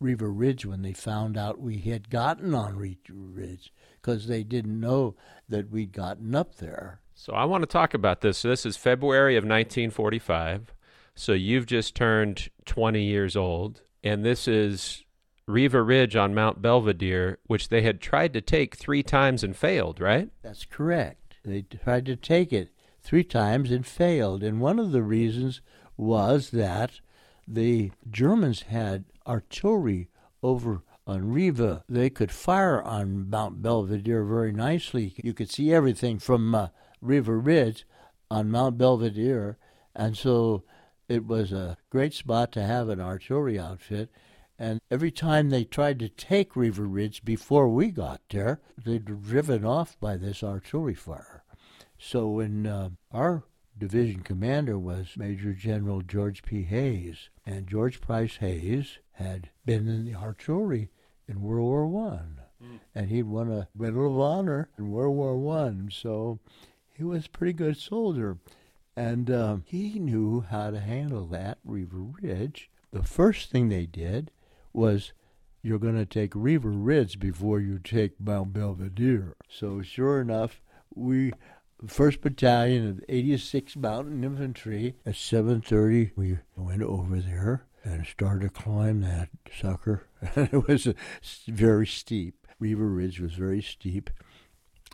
[0.00, 5.14] Riva Ridge when they found out we had gotten on Ridge because they didn't know
[5.48, 7.00] that we'd gotten up there.
[7.14, 8.38] So I want to talk about this.
[8.38, 10.72] So this is February of 1945.
[11.20, 15.04] So you've just turned 20 years old, and this is
[15.46, 20.00] Riva Ridge on Mount Belvedere, which they had tried to take three times and failed,
[20.00, 20.30] right?
[20.40, 21.36] That's correct.
[21.44, 22.70] They tried to take it
[23.02, 24.42] three times and failed.
[24.42, 25.60] And one of the reasons
[25.94, 27.00] was that
[27.46, 30.08] the Germans had artillery
[30.42, 35.12] over on Riva, they could fire on Mount Belvedere very nicely.
[35.22, 36.68] You could see everything from uh,
[37.02, 37.86] Riva Ridge
[38.30, 39.58] on Mount Belvedere,
[39.94, 40.64] and so
[41.10, 44.10] it was a great spot to have an artillery outfit.
[44.56, 49.64] And every time they tried to take Riva Ridge before we got there, they'd driven
[49.64, 51.42] off by this artillery fire.
[51.98, 53.42] So when uh, our
[53.76, 56.62] division commander was Major General George P.
[56.62, 60.90] Hays, and George Price Hays had been in the artillery
[61.26, 62.78] in World War One, mm.
[62.94, 65.90] and he'd won a Medal of Honor in World War One.
[65.92, 66.38] So
[66.92, 68.38] he was a pretty good soldier,
[69.00, 72.68] and um, he knew how to handle that Riva Ridge.
[72.92, 74.30] The first thing they did
[74.74, 75.14] was
[75.62, 79.36] you're going to take Riva Ridge before you take Mount Belvedere.
[79.48, 80.60] So sure enough,
[80.94, 81.32] we
[81.86, 88.62] First Battalion of 86th Mountain Infantry at 7:30 we went over there and started to
[88.62, 90.04] climb that sucker.
[90.36, 90.88] it was
[91.48, 92.46] very steep.
[92.58, 94.10] Riva Ridge was very steep,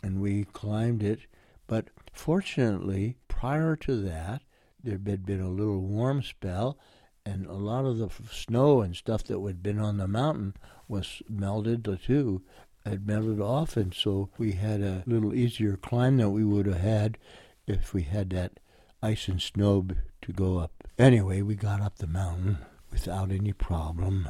[0.01, 1.19] and we climbed it.
[1.67, 4.41] But fortunately, prior to that,
[4.83, 6.77] there had been a little warm spell,
[7.25, 10.55] and a lot of the snow and stuff that had been on the mountain
[10.87, 12.41] was melted too
[12.87, 16.79] had melted off, and so we had a little easier climb than we would have
[16.79, 17.17] had
[17.65, 18.59] if we had that
[19.01, 19.85] ice and snow
[20.21, 20.71] to go up.
[20.97, 22.57] Anyway, we got up the mountain
[22.91, 24.29] without any problem,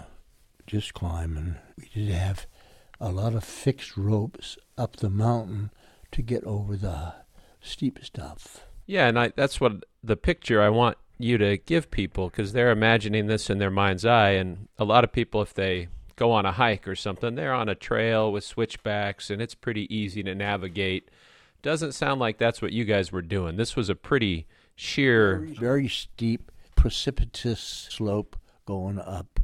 [0.65, 1.55] just climbing.
[1.77, 2.47] We did have
[2.99, 5.71] a lot of fixed ropes up the mountain
[6.11, 7.13] to get over the
[7.61, 8.65] steep stuff.
[8.85, 12.71] Yeah, and I, that's what the picture I want you to give people because they're
[12.71, 14.31] imagining this in their mind's eye.
[14.31, 17.69] And a lot of people, if they go on a hike or something, they're on
[17.69, 21.09] a trail with switchbacks and it's pretty easy to navigate.
[21.61, 23.57] Doesn't sound like that's what you guys were doing.
[23.57, 29.39] This was a pretty sheer, very, very steep, precipitous slope going up.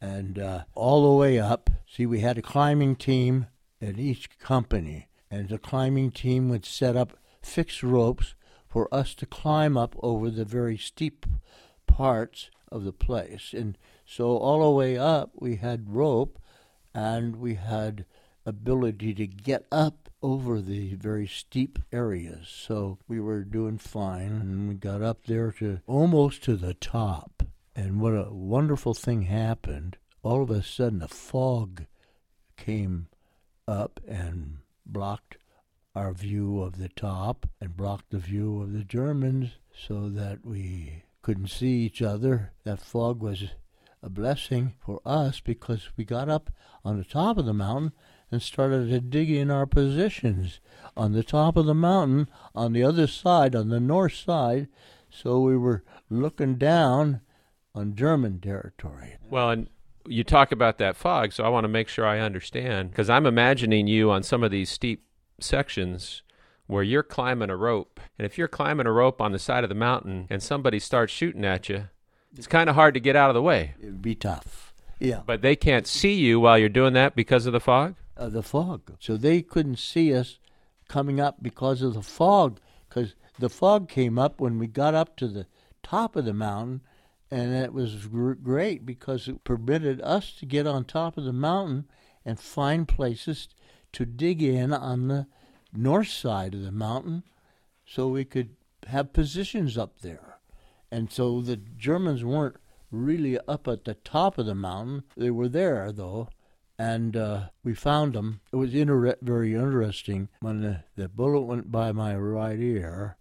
[0.00, 3.46] And uh, all the way up, see, we had a climbing team
[3.80, 8.34] at each company, and the climbing team would set up fixed ropes
[8.66, 11.26] for us to climb up over the very steep
[11.86, 13.52] parts of the place.
[13.52, 13.76] And
[14.06, 16.38] so all the way up, we had rope
[16.94, 18.06] and we had
[18.46, 22.48] ability to get up over the very steep areas.
[22.48, 27.42] So we were doing fine and we got up there to almost to the top.
[27.74, 29.96] And what a wonderful thing happened.
[30.22, 31.86] All of a sudden, a fog
[32.56, 33.08] came
[33.66, 35.36] up and blocked
[35.94, 41.04] our view of the top and blocked the view of the Germans so that we
[41.22, 42.52] couldn't see each other.
[42.64, 43.44] That fog was
[44.02, 46.50] a blessing for us because we got up
[46.84, 47.92] on the top of the mountain
[48.30, 50.60] and started to dig in our positions
[50.96, 54.68] on the top of the mountain on the other side, on the north side.
[55.10, 57.20] So we were looking down
[57.74, 59.16] on German territory.
[59.30, 59.68] Well, and
[60.06, 63.26] you talk about that fog, so I want to make sure I understand because I'm
[63.26, 65.04] imagining you on some of these steep
[65.40, 66.22] sections
[66.66, 68.00] where you're climbing a rope.
[68.18, 71.12] And if you're climbing a rope on the side of the mountain and somebody starts
[71.12, 71.88] shooting at you,
[72.36, 73.74] it's kind of hard to get out of the way.
[73.80, 74.72] It would be tough.
[74.98, 75.22] Yeah.
[75.26, 77.96] But they can't see you while you're doing that because of the fog?
[78.16, 78.92] Uh, the fog.
[79.00, 80.38] So they couldn't see us
[80.88, 85.16] coming up because of the fog, because the fog came up when we got up
[85.16, 85.46] to the
[85.82, 86.82] top of the mountain,
[87.30, 91.32] and it was gr- great because it permitted us to get on top of the
[91.32, 91.86] mountain
[92.24, 93.48] and find places
[93.92, 95.26] to dig in on the
[95.72, 97.22] north side of the mountain
[97.86, 98.50] so we could
[98.88, 100.38] have positions up there.
[100.90, 102.56] And so the Germans weren't
[102.90, 105.04] really up at the top of the mountain.
[105.16, 106.28] They were there, though,
[106.78, 108.40] and uh, we found them.
[108.52, 110.28] It was inter- very interesting.
[110.40, 113.16] When the, the bullet went by my right ear,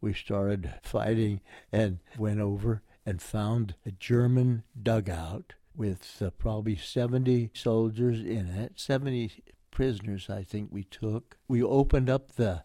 [0.00, 1.40] we started fighting
[1.72, 8.74] and went over and found a German dugout with uh, probably 70 soldiers in it,
[8.76, 9.42] 70
[9.76, 11.36] prisoners, I think we took.
[11.48, 12.64] We opened up the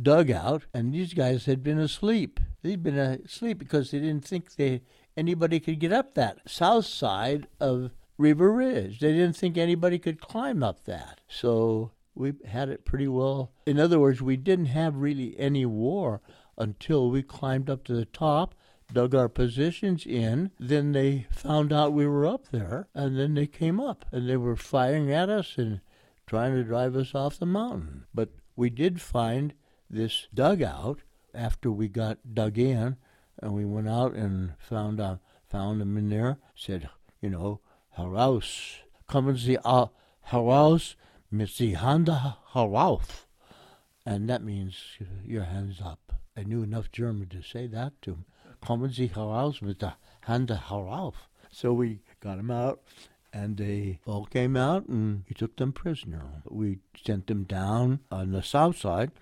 [0.00, 2.38] dugout, and these guys had been asleep.
[2.60, 4.82] They'd been asleep because they didn't think they
[5.16, 9.00] anybody could get up that south side of Riva Ridge.
[9.00, 11.22] They didn't think anybody could climb up that.
[11.28, 13.52] So we had it pretty well.
[13.64, 16.20] In other words, we didn't have really any war
[16.58, 18.54] until we climbed up to the top,
[18.92, 20.50] dug our positions in.
[20.60, 24.36] Then they found out we were up there, and then they came up and they
[24.36, 25.80] were firing at us and
[26.30, 28.04] trying to drive us off the mountain.
[28.14, 29.52] But we did find
[29.90, 31.00] this dugout
[31.34, 32.96] after we got dug in,
[33.42, 35.16] and we went out and found uh,
[35.48, 36.38] found him in there.
[36.54, 36.88] Said,
[37.20, 37.58] you know,
[37.98, 38.76] heraus,
[39.08, 39.86] kommen Sie uh,
[40.30, 40.94] heraus
[41.32, 43.26] mit die Hände herauf,
[44.06, 44.76] and that means
[45.24, 46.12] your hands up.
[46.36, 48.24] I knew enough German to say that to him.
[48.62, 49.94] Kommen Sie heraus mit der
[50.28, 51.14] Hände herauf.
[51.50, 52.84] So we got him out,
[53.32, 56.42] and they all came out and he took them prisoner.
[56.48, 59.12] We sent them down on the south side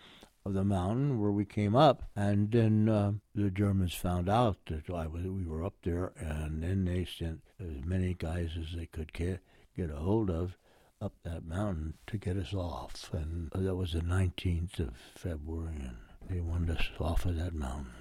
[0.45, 4.89] of the mountain where we came up, and then uh, the Germans found out that
[4.89, 8.87] I was, we were up there, and then they sent as many guys as they
[8.87, 9.41] could get
[9.77, 10.57] get a hold of
[11.01, 15.97] up that mountain to get us off, and that was the 19th of February, and
[16.29, 17.93] they wanted us off of that mountain,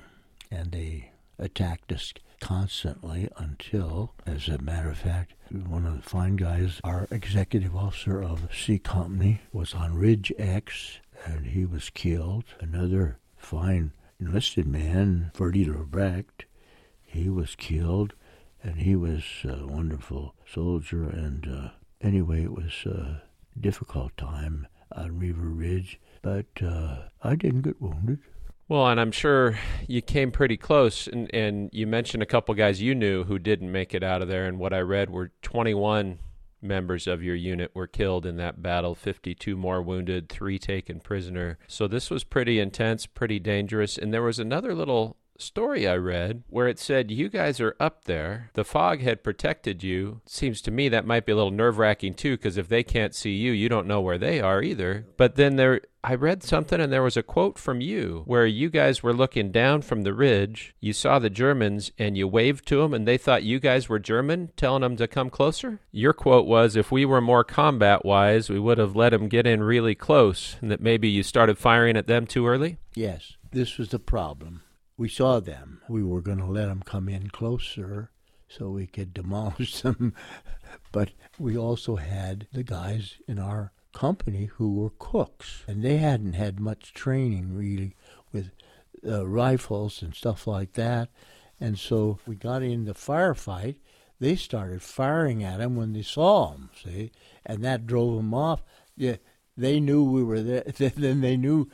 [0.50, 6.36] and they attacked us constantly until, as a matter of fact, one of the fine
[6.36, 12.44] guys, our executive officer of C Company, was on Ridge X and he was killed.
[12.60, 16.46] Another fine enlisted man, Ferdy Lebrecht,
[17.04, 18.14] he was killed,
[18.62, 21.04] and he was a wonderful soldier.
[21.04, 21.70] And uh,
[22.02, 23.24] anyway, it was a
[23.60, 28.20] difficult time on Riva Ridge, but uh, I didn't get wounded.
[28.70, 29.58] Well, and I'm sure
[29.88, 33.72] you came pretty close, and, and you mentioned a couple guys you knew who didn't
[33.72, 34.46] make it out of there.
[34.46, 36.20] And what I read were 21
[36.62, 41.58] members of your unit were killed in that battle, 52 more wounded, three taken prisoner.
[41.68, 43.98] So this was pretty intense, pretty dangerous.
[43.98, 48.06] And there was another little story I read where it said you guys are up
[48.06, 48.50] there.
[48.54, 50.22] The fog had protected you.
[50.26, 53.16] Seems to me that might be a little nerve wracking too, because if they can't
[53.16, 55.06] see you, you don't know where they are either.
[55.18, 58.70] But then there, I read something and there was a quote from you where you
[58.70, 60.74] guys were looking down from the ridge.
[60.80, 64.00] You saw the Germans and you waved to them and they thought you guys were
[64.00, 65.80] German, telling them to come closer.
[65.92, 69.48] Your quote was, if we were more combat wise, we would have let them get
[69.48, 72.78] in really close and that maybe you started firing at them too early?
[72.96, 74.62] Yes, this was the problem
[74.98, 75.82] we saw them.
[75.88, 78.12] We were going to let them come in closer
[78.50, 80.14] so we could demolish them.
[80.92, 86.34] but we also had the guys in our company who were cooks, and they hadn't
[86.34, 87.96] had much training really
[88.32, 88.52] with
[89.06, 91.10] uh, rifles and stuff like that.
[91.60, 93.78] And so we got in the firefight.
[94.20, 97.12] They started firing at them when they saw them, see,
[97.46, 98.64] and that drove them off.
[98.96, 99.18] Yeah,
[99.56, 100.64] they knew we were there.
[100.78, 101.70] then they knew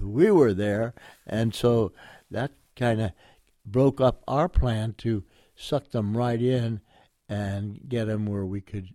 [0.00, 0.94] we were there,
[1.26, 1.92] and so
[2.30, 3.12] that kind of
[3.64, 6.80] broke up our plan to suck them right in
[7.28, 8.88] and get them where we could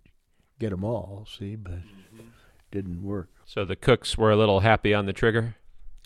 [0.60, 1.28] get them all.
[1.38, 2.28] See, but mm-hmm.
[2.72, 3.30] didn't work.
[3.46, 5.56] So the cooks were a little happy on the trigger.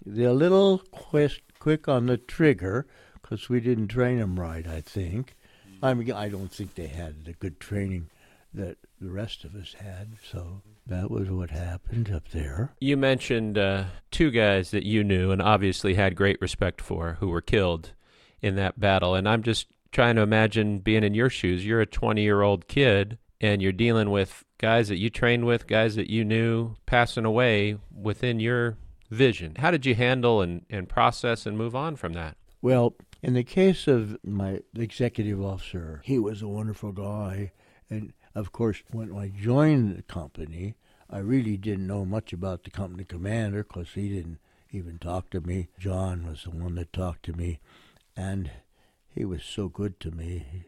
[0.06, 2.88] They're a little quick, quick on the trigger
[3.22, 4.68] because we didn't train them right.
[4.68, 5.36] I think.
[5.68, 5.86] Mm-hmm.
[5.86, 8.10] I mean, I don't think they had the good training
[8.54, 10.14] that the rest of us had.
[10.24, 12.74] So that was what happened up there.
[12.80, 17.30] You mentioned uh, two guys that you knew and obviously had great respect for who
[17.30, 17.94] were killed
[18.42, 19.16] in that battle.
[19.16, 21.66] And I'm just trying to imagine being in your shoes.
[21.66, 25.66] You're a 20 year old kid and you're dealing with guys that you trained with,
[25.66, 28.78] guys that you knew passing away within your
[29.10, 29.56] vision.
[29.58, 32.38] How did you handle and, and process and move on from that?
[32.62, 37.52] Well, in the case of my executive officer, he was a wonderful guy.
[37.90, 40.76] And of course, when I joined the company,
[41.10, 44.40] I really didn't know much about the company commander because he didn't
[44.72, 45.68] even talk to me.
[45.78, 47.60] John was the one that talked to me,
[48.16, 48.50] and
[49.10, 50.66] he was so good to me.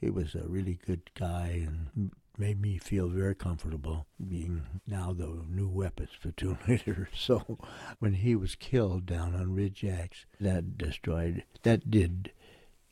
[0.00, 5.44] He, was a really good guy and made me feel very comfortable being now the
[5.48, 7.08] new weapons platoon leader.
[7.16, 7.58] So
[7.98, 12.32] when he was killed down on Ridge X, that destroyed, that did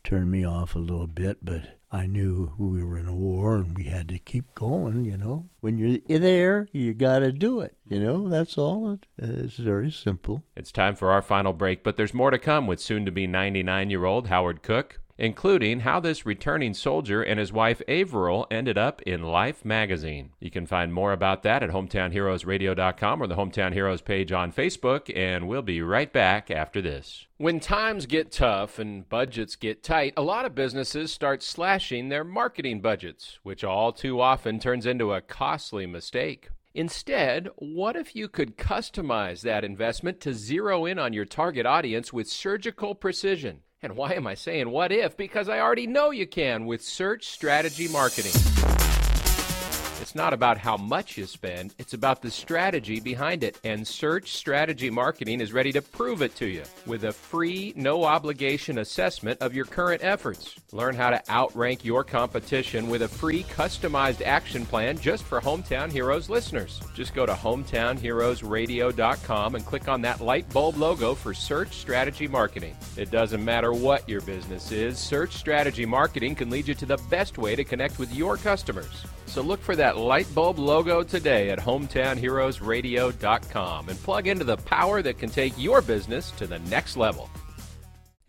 [0.04, 3.76] turn me off a little bit, but I knew we were in a war and
[3.76, 5.48] we had to keep going, you know.
[5.60, 8.28] When you're there, you got to do it, you know.
[8.28, 8.98] That's all.
[9.18, 10.44] It's very simple.
[10.54, 13.26] It's time for our final break, but there's more to come with soon to be
[13.26, 18.78] 99 year old Howard Koch including how this returning soldier and his wife Averill ended
[18.78, 20.30] up in Life magazine.
[20.40, 25.14] You can find more about that at hometownheroesradio.com or the Hometown Heroes page on Facebook,
[25.14, 27.26] and we'll be right back after this.
[27.36, 32.24] When times get tough and budgets get tight, a lot of businesses start slashing their
[32.24, 36.48] marketing budgets, which all too often turns into a costly mistake.
[36.72, 42.12] Instead, what if you could customize that investment to zero in on your target audience
[42.12, 43.60] with surgical precision?
[43.82, 45.16] And why am I saying what if?
[45.16, 48.49] Because I already know you can with Search Strategy Marketing.
[50.00, 53.60] It's not about how much you spend, it's about the strategy behind it.
[53.64, 58.04] And Search Strategy Marketing is ready to prove it to you with a free, no
[58.04, 60.54] obligation assessment of your current efforts.
[60.72, 65.92] Learn how to outrank your competition with a free, customized action plan just for Hometown
[65.92, 66.80] Heroes listeners.
[66.94, 72.74] Just go to hometownheroesradio.com and click on that light bulb logo for Search Strategy Marketing.
[72.96, 76.96] It doesn't matter what your business is, Search Strategy Marketing can lead you to the
[77.10, 79.04] best way to connect with your customers.
[79.30, 85.00] So look for that light bulb logo today at hometownheroesradio.com and plug into the power
[85.02, 87.28] that can take your business to the next level.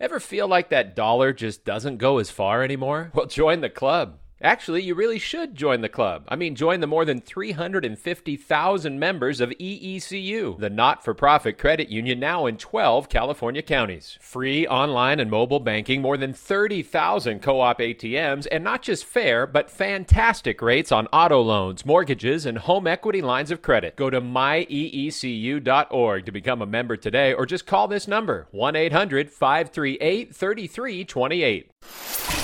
[0.00, 3.10] Ever feel like that dollar just doesn't go as far anymore?
[3.14, 4.18] Well, join the club.
[4.42, 6.24] Actually, you really should join the club.
[6.26, 11.88] I mean, join the more than 350,000 members of EECU, the not for profit credit
[11.88, 14.18] union now in 12 California counties.
[14.20, 19.46] Free online and mobile banking, more than 30,000 co op ATMs, and not just fair,
[19.46, 23.94] but fantastic rates on auto loans, mortgages, and home equity lines of credit.
[23.94, 29.30] Go to myeecu.org to become a member today, or just call this number 1 800
[29.30, 32.41] 538 3328.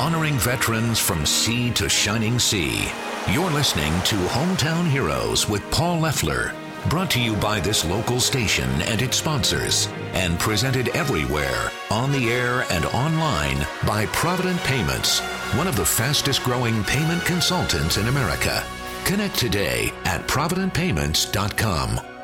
[0.00, 2.88] Honoring veterans from sea to shining sea.
[3.30, 6.54] You're listening to Hometown Heroes with Paul Leffler,
[6.88, 12.30] brought to you by this local station and its sponsors, and presented everywhere, on the
[12.30, 15.20] air and online by Provident Payments,
[15.54, 18.64] one of the fastest growing payment consultants in America.
[19.04, 22.19] Connect today at providentpayments.com.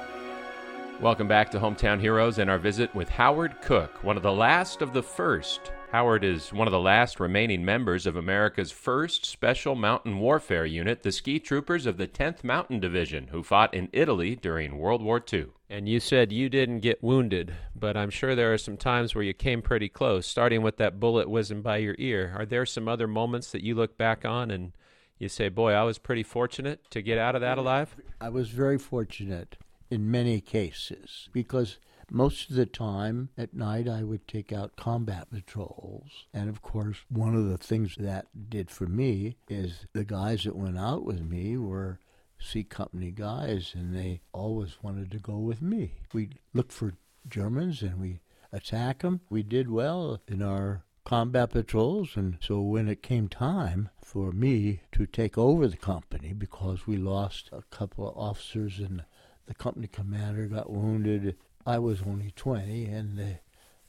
[1.01, 4.81] Welcome back to Hometown Heroes and our visit with Howard Koch, one of the last
[4.81, 9.75] of the first Howard is one of the last remaining members of America's 1st Special
[9.75, 14.35] Mountain Warfare Unit, the Ski Troopers of the 10th Mountain Division, who fought in Italy
[14.35, 15.47] during World War II.
[15.71, 19.25] And you said you didn't get wounded, but I'm sure there are some times where
[19.25, 22.35] you came pretty close, starting with that bullet whizzing by your ear.
[22.37, 24.73] Are there some other moments that you look back on and
[25.19, 27.95] you say, boy, I was pretty fortunate to get out of that alive?
[28.21, 29.57] I was very fortunate
[29.91, 31.79] in many cases because
[32.11, 36.27] most of the time at night, I would take out combat patrols.
[36.33, 40.55] And of course, one of the things that did for me is the guys that
[40.55, 41.99] went out with me were
[42.39, 45.95] C Company guys, and they always wanted to go with me.
[46.13, 46.95] We looked for
[47.29, 48.21] Germans and we
[48.53, 49.23] attack them.
[49.29, 54.81] We did well in our combat patrols, and so when it came time for me
[54.93, 59.05] to take over the company, because we lost a couple of officers and
[59.47, 61.37] the company commander got wounded
[61.67, 63.41] I was only 20, and they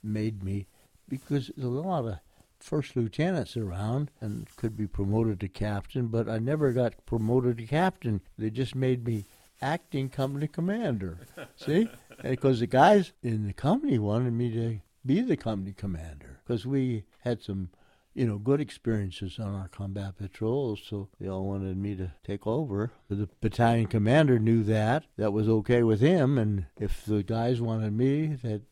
[0.02, 0.66] made me
[1.08, 2.18] because there's a lot of
[2.58, 7.66] first lieutenants around and could be promoted to captain, but I never got promoted to
[7.66, 8.20] captain.
[8.36, 9.24] They just made me
[9.62, 11.18] acting company commander.
[11.56, 11.88] See?
[12.20, 17.04] Because the guys in the company wanted me to be the company commander because we
[17.20, 17.70] had some
[18.14, 22.46] you know, good experiences on our combat patrols, so they all wanted me to take
[22.46, 22.90] over.
[23.08, 25.04] The battalion commander knew that.
[25.16, 28.62] That was okay with him, and if the guys wanted me, that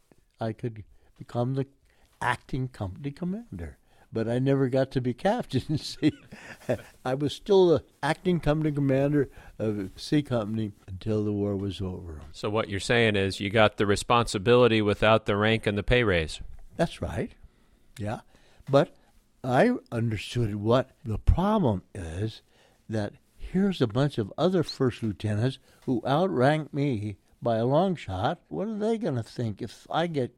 [0.40, 0.84] I could
[1.18, 1.66] become the
[2.20, 3.78] acting company commander.
[4.12, 5.78] But I never got to be captain.
[5.78, 6.12] See,
[7.04, 9.28] I was still the acting company commander
[9.58, 12.22] of C Company until the war was over.
[12.32, 16.02] So what you're saying is you got the responsibility without the rank and the pay
[16.04, 16.40] raise.
[16.76, 17.32] That's right.
[17.98, 18.20] Yeah,
[18.70, 18.94] but
[19.46, 22.42] I understood what the problem is
[22.88, 28.40] that here's a bunch of other first lieutenants who outrank me by a long shot.
[28.48, 30.34] What are they going to think if I get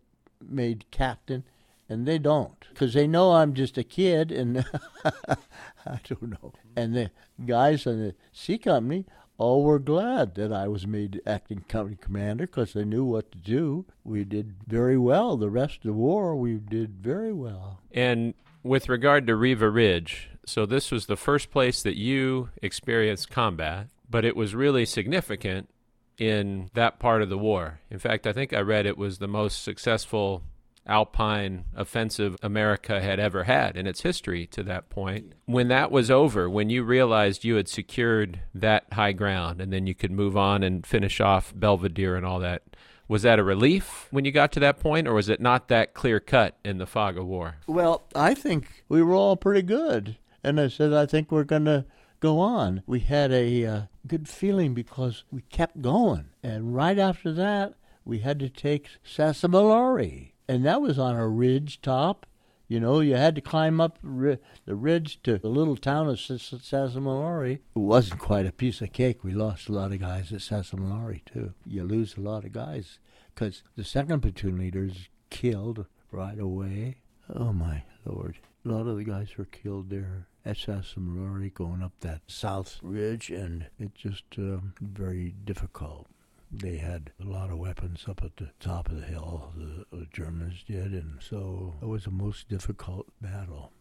[0.47, 1.45] made captain
[1.89, 2.67] and they don't?
[2.69, 4.67] Because they know I'm just a kid and
[5.05, 6.53] I don't know.
[6.77, 7.11] And the
[7.47, 9.07] guys in the C Company
[9.39, 13.39] all were glad that I was made acting company commander because they knew what to
[13.39, 13.87] do.
[14.05, 15.39] We did very well.
[15.39, 17.81] The rest of the war, we did very well.
[17.93, 18.35] And
[18.69, 23.89] with regard to Riva Ridge, so this was the first place that you experienced combat,
[24.11, 25.71] but it was really significant
[26.19, 27.81] in that part of the war.
[27.91, 30.43] In fact, I think I read it was the most successful
[30.87, 35.33] Alpine offensive America had ever had in its history to that point.
[35.47, 39.87] When that was over, when you realized you had secured that high ground and then
[39.87, 42.63] you could move on and finish off Belvedere and all that,
[43.09, 45.95] was that a relief when you got to that point, or was it not that
[45.95, 47.57] clear cut in the fog of war?
[47.67, 50.17] Well, I think we were all pretty good.
[50.45, 51.87] And I said, I think we're going to
[52.21, 52.83] go on.
[52.87, 56.27] We had a uh, good feeling because we kept going.
[56.43, 60.33] And right after that, we had to take Sassomolare.
[60.49, 62.27] And that was on a ridge top.
[62.69, 67.55] You know, you had to climb up the ridge to the little town of Sassomolare.
[67.55, 69.25] It wasn't quite a piece of cake.
[69.25, 71.55] We lost a lot of guys at Sassomolare, too.
[71.65, 72.99] You lose a lot of guys
[73.35, 76.99] because the second platoon leader's killed right away.
[77.35, 78.39] Oh, my Lord.
[78.67, 83.31] A lot of the guys were killed there at Sassomolare going up that south ridge,
[83.31, 86.07] and it's just um, very difficult
[86.51, 90.07] they had a lot of weapons up at the top of the hill, the, the
[90.13, 93.73] Germans did, and so it was the most difficult battle.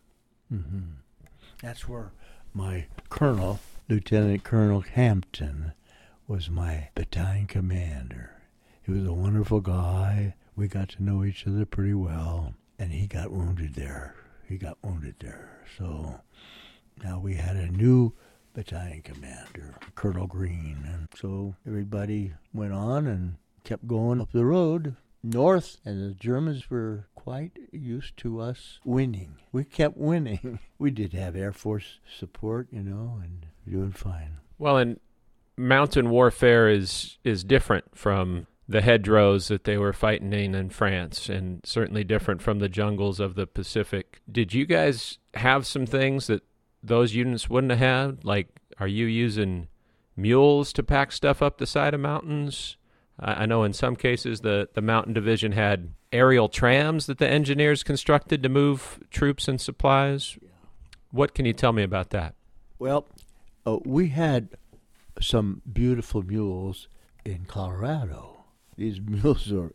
[0.51, 0.99] Mm-hmm.
[1.61, 2.11] That's where
[2.53, 3.59] my colonel,
[3.89, 5.73] Lieutenant Colonel Hampton,
[6.27, 8.31] was my battalion commander.
[8.81, 10.35] He was a wonderful guy.
[10.55, 14.15] We got to know each other pretty well, and he got wounded there.
[14.47, 15.63] He got wounded there.
[15.77, 16.21] So
[17.03, 18.13] now we had a new
[18.57, 20.79] battalion commander, Colonel Green.
[20.91, 26.67] And so everybody went on and kept going up the road north, and the Germans
[26.67, 29.35] were quite used to us winning.
[29.51, 30.57] We kept winning.
[30.79, 34.39] we did have Air Force support, you know, and doing fine.
[34.57, 34.99] Well, and
[35.55, 41.29] mountain warfare is is different from the hedgerows that they were fighting in in France,
[41.29, 44.19] and certainly different from the jungles of the Pacific.
[44.31, 46.41] Did you guys have some things that
[46.83, 48.25] those units wouldn't have had?
[48.25, 48.47] Like,
[48.79, 49.67] are you using
[50.15, 52.77] mules to pack stuff up the side of mountains?
[53.19, 57.81] I know in some cases the, the mountain division had aerial trams that the engineers
[57.81, 60.37] constructed to move troops and supplies.
[61.09, 62.35] What can you tell me about that?
[62.77, 63.07] Well,
[63.65, 64.49] uh, we had
[65.19, 66.87] some beautiful mules
[67.25, 68.37] in Colorado
[68.77, 69.73] these mules are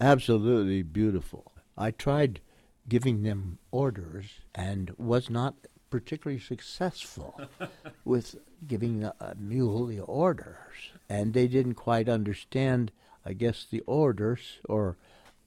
[0.00, 1.52] absolutely beautiful.
[1.76, 2.40] I tried
[2.88, 5.54] giving them orders and was not
[5.94, 7.40] particularly successful
[8.04, 8.34] with
[8.66, 10.90] giving the a, mule the orders.
[11.08, 12.90] And they didn't quite understand,
[13.24, 14.96] I guess, the orders, or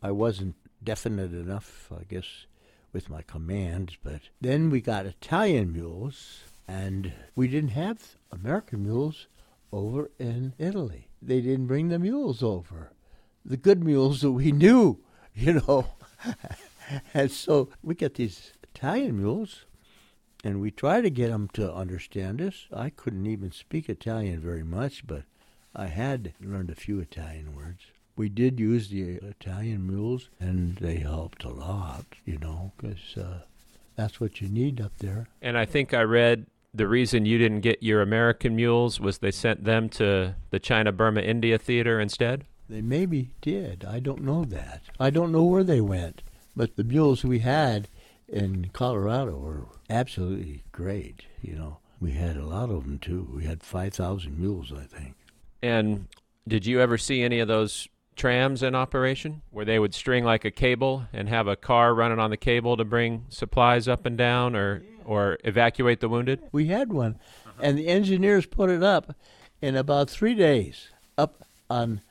[0.01, 2.45] I wasn't definite enough, I guess,
[2.93, 3.97] with my commands.
[4.01, 9.27] But then we got Italian mules, and we didn't have American mules
[9.73, 11.09] over in Italy.
[11.21, 12.93] They didn't bring the mules over
[13.43, 14.99] the good mules that we knew,
[15.35, 15.87] you know.
[17.13, 19.65] and so we get these Italian mules,
[20.43, 22.67] and we try to get them to understand us.
[22.73, 25.23] I couldn't even speak Italian very much, but
[25.75, 27.85] I had learned a few Italian words.
[28.15, 33.41] We did use the Italian mules, and they helped a lot, you know, because uh,
[33.95, 35.27] that's what you need up there.
[35.41, 39.31] And I think I read the reason you didn't get your American mules was they
[39.31, 42.45] sent them to the China Burma India Theater instead?
[42.69, 43.85] They maybe did.
[43.85, 44.81] I don't know that.
[44.99, 46.21] I don't know where they went.
[46.55, 47.87] But the mules we had
[48.27, 51.23] in Colorado were absolutely great.
[51.41, 53.27] You know, we had a lot of them too.
[53.33, 55.15] We had 5,000 mules, I think.
[55.61, 56.07] And
[56.47, 60.43] did you ever see any of those trams in operation where they would string like
[60.43, 64.17] a cable and have a car running on the cable to bring supplies up and
[64.17, 66.41] down or, or evacuate the wounded?
[66.51, 67.19] We had one.
[67.59, 69.15] And the engineers put it up
[69.61, 72.01] in about three days up on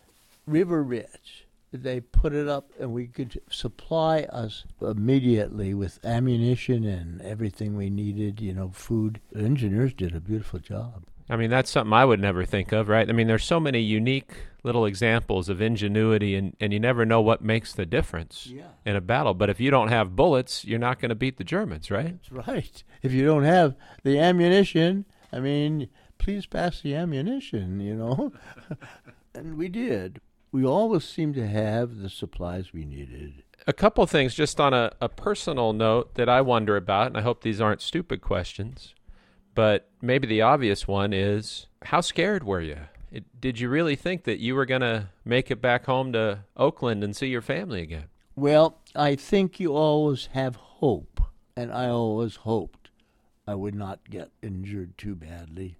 [0.47, 1.46] Riva Ridge.
[1.73, 7.91] They put it up, and we could supply us immediately with ammunition and everything we
[7.91, 8.41] needed.
[8.41, 9.21] You know, food.
[9.33, 11.05] The engineers did a beautiful job.
[11.29, 13.09] I mean, that's something I would never think of, right?
[13.09, 14.31] I mean, there's so many unique
[14.63, 18.69] little examples of ingenuity, and, and you never know what makes the difference yeah.
[18.85, 19.35] in a battle.
[19.35, 22.17] But if you don't have bullets, you're not going to beat the Germans, right?
[22.23, 22.85] That's right.
[23.03, 25.89] If you don't have the ammunition, I mean,
[26.19, 28.33] please pass the ammunition, you know?
[29.35, 30.21] and we did
[30.57, 33.43] we always seemed to have the supplies we needed.
[33.67, 37.21] A couple things just on a, a personal note that I wonder about, and I
[37.21, 38.95] hope these aren't stupid questions,
[39.55, 42.79] but maybe the obvious one is how scared were you?
[43.13, 46.39] It, did you really think that you were going to make it back home to
[46.57, 48.07] Oakland and see your family again?
[48.35, 51.21] Well, I think you always have hope,
[51.55, 52.89] and I always hoped
[53.47, 55.77] I would not get injured too badly,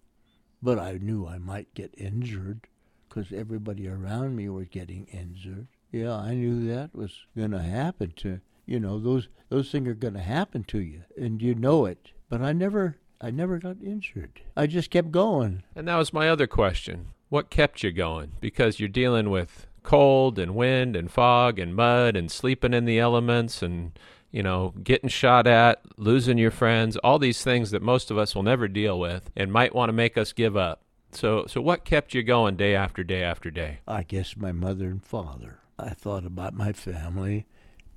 [0.63, 2.69] but I knew I might get injured
[3.17, 5.69] because everybody around me was getting injured.
[5.91, 9.95] Yeah, I knew that was going to happen to you know those those things are
[9.95, 12.11] going to happen to you, and you know it.
[12.29, 14.43] But I never I never got injured.
[14.57, 15.63] I just kept going.
[15.75, 17.13] And that was my other question.
[17.29, 18.33] What kept you going?
[18.41, 22.99] Because you're dealing with cold and wind and fog and mud and sleeping in the
[22.99, 23.99] elements and
[24.33, 28.35] you know, getting shot at, losing your friends, all these things that most of us
[28.35, 30.83] will never deal with and might want to make us give up.
[31.17, 33.79] So, so what kept you going day after day after day?
[33.89, 35.61] I guess my mother and father.
[35.79, 37.47] I thought about my family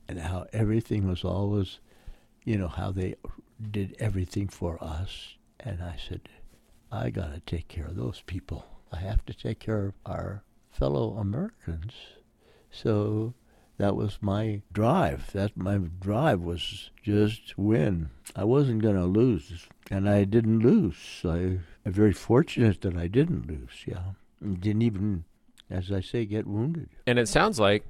[0.08, 1.80] and how everything was always,
[2.46, 3.16] you know, how they
[3.72, 5.36] did everything for us.
[5.60, 6.30] And I said,
[6.94, 8.66] I got to take care of those people.
[8.90, 11.94] I have to take care of our fellow Americans.
[12.72, 13.34] So
[13.78, 15.34] that was my drive.
[15.34, 18.12] That my drive was just win.
[18.34, 21.22] I wasn't going to lose, and I didn't lose.
[21.24, 23.84] I, I'm very fortunate that I didn't lose.
[23.86, 25.26] Yeah, didn't even,
[25.70, 26.90] as I say, get wounded.
[27.08, 27.86] And it sounds like,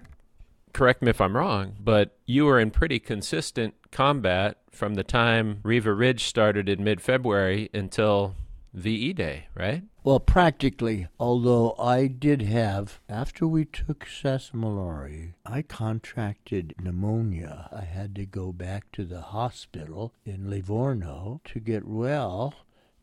[0.73, 5.59] correct me if I'm wrong, but you were in pretty consistent combat from the time
[5.63, 8.35] Riva Ridge started in mid-February until
[8.73, 9.83] VE Day, right?
[10.03, 17.67] Well, practically, although I did have, after we took Sassomolare, I contracted pneumonia.
[17.71, 22.53] I had to go back to the hospital in Livorno to get well,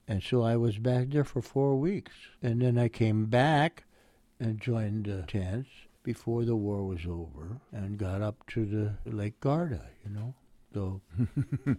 [0.06, 2.12] and so I was back there for four weeks.
[2.40, 3.84] And then I came back
[4.38, 5.70] and joined the tents
[6.04, 10.34] before the war was over and got up to the Lake Garda, you know.
[10.72, 11.00] So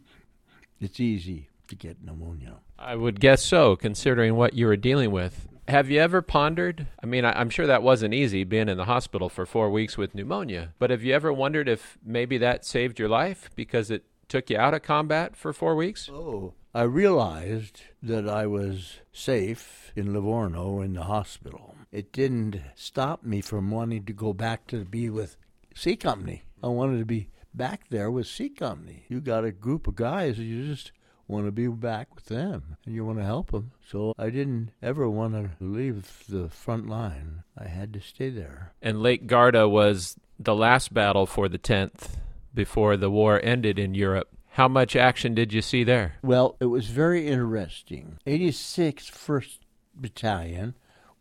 [0.82, 2.58] it's easy to get pneumonia.
[2.78, 5.48] I would guess so, considering what you were dealing with.
[5.68, 6.88] Have you ever pondered?
[7.04, 9.98] I mean, I, am sure that wasn't easy being in the hospital for four weeks
[9.98, 14.06] with pneumonia, but have you ever wondered if maybe that saved your life because it
[14.30, 16.10] took you out of combat for four weeks?
[16.10, 21.76] Oh, I realized that I was safe in Livorno in the hospital.
[21.92, 25.38] It didn't stop me from wanting to go back to be with
[25.76, 26.44] C Company.
[26.64, 29.04] I wanted to be back there with C Company.
[29.10, 30.92] You got a group of guys, you just
[31.28, 33.72] want to be back with them and you want to help them.
[33.86, 37.44] So I didn't ever want to leave the front line.
[37.58, 38.74] I had to stay there.
[38.82, 42.16] And Lake Garda was the last battle for the 10th
[42.54, 44.30] before the war ended in Europe.
[44.52, 46.16] How much action did you see there?
[46.24, 48.18] Well, it was very interesting.
[48.26, 49.58] 86th 1st
[49.94, 50.76] Battalion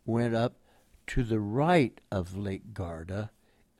[0.05, 0.55] went up
[1.07, 3.31] to the right of Lake Garda,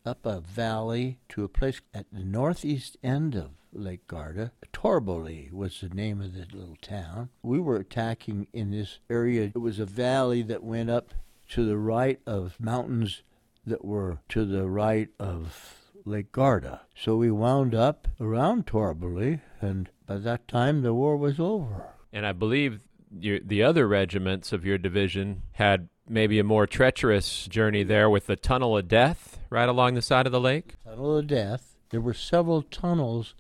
[0.06, 4.52] up a valley to a place at the northeast end of Lake Garda.
[4.74, 7.30] Torbole was the name of the little town.
[7.42, 9.52] We were attacking in this area.
[9.54, 11.14] It was a valley that went up
[11.50, 13.22] to the right of mountains
[13.66, 15.76] that were to the right of
[16.06, 16.82] Lake Garda.
[16.96, 21.94] So we wound up around Torbole, and by that time the war was over.
[22.14, 22.80] And I believe
[23.20, 28.28] your, the other regiments of your division had maybe a more treacherous journey there with
[28.28, 30.76] the Tunnel of Death right along the side of the lake.
[30.86, 31.76] Tunnel of Death.
[31.90, 33.34] There were several tunnels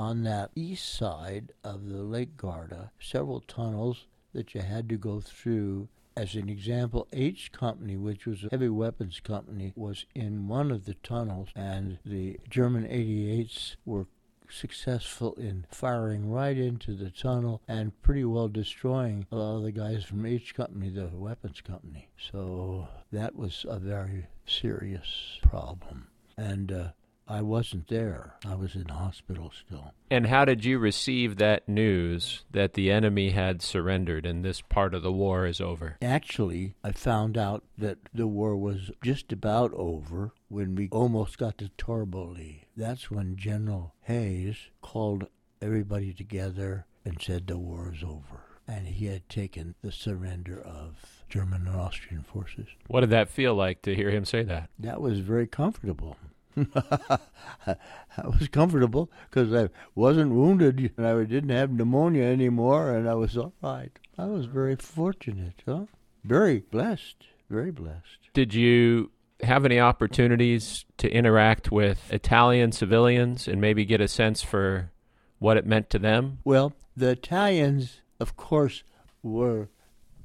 [0.00, 5.20] on that east side of the Lake Garda, several tunnels that you had to go
[5.20, 10.70] through as an example, H Company, which was a heavy weapons company, was in one
[10.70, 14.06] of the tunnels, and the German 88s were
[14.48, 19.70] successful in firing right into the tunnel and pretty well destroying a lot of the
[19.70, 22.08] guys from H Company, the weapons company.
[22.32, 26.08] So that was a very serious problem.
[26.38, 26.88] And uh,
[27.30, 28.34] I wasn't there.
[28.44, 29.94] I was in hospital still.
[30.10, 34.94] And how did you receive that news that the enemy had surrendered and this part
[34.94, 35.96] of the war is over?
[36.02, 41.56] Actually, I found out that the war was just about over when we almost got
[41.58, 42.62] to Torbole.
[42.76, 45.28] That's when General Hays called
[45.62, 48.42] everybody together and said the war is over.
[48.66, 50.96] And he had taken the surrender of
[51.28, 52.66] German and Austrian forces.
[52.88, 54.68] What did that feel like to hear him say that?
[54.80, 56.16] That was very comfortable.
[57.66, 63.14] I was comfortable because I wasn't wounded and I didn't have pneumonia anymore, and I
[63.14, 63.92] was all right.
[64.18, 65.86] I was very fortunate, huh?
[66.24, 68.30] Very blessed, very blessed.
[68.34, 69.10] Did you
[69.42, 74.90] have any opportunities to interact with Italian civilians and maybe get a sense for
[75.38, 76.38] what it meant to them?
[76.44, 78.82] Well, the Italians, of course,
[79.22, 79.68] were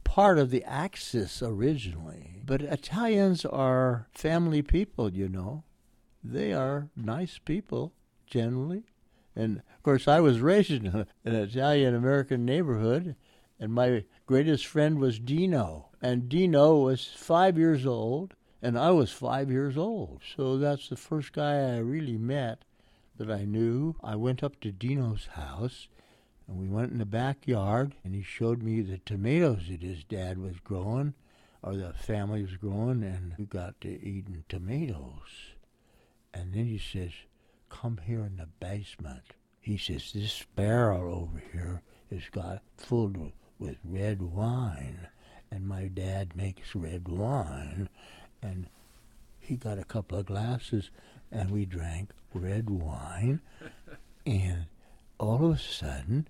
[0.03, 5.63] part of the Axis originally, but Italians are family people, you know
[6.31, 7.93] they are nice people
[8.25, 8.83] generally.
[9.35, 13.15] And of course, I was raised in an Italian American neighborhood,
[13.59, 15.89] and my greatest friend was Dino.
[16.01, 20.21] And Dino was five years old, and I was five years old.
[20.35, 22.63] So that's the first guy I really met
[23.17, 23.95] that I knew.
[24.03, 25.87] I went up to Dino's house,
[26.47, 30.37] and we went in the backyard, and he showed me the tomatoes that his dad
[30.37, 31.13] was growing,
[31.61, 35.54] or the family was growing, and we got to eating tomatoes.
[36.35, 37.11] And then he says,
[37.69, 39.23] Come here in the basement.
[39.61, 41.81] He says, This barrel over here
[42.11, 45.07] is got full with red wine.
[45.49, 47.87] And my dad makes red wine.
[48.43, 48.67] And
[49.39, 50.91] he got a couple of glasses
[51.31, 53.39] and we drank red wine.
[54.25, 54.65] and
[55.17, 56.27] all of a sudden,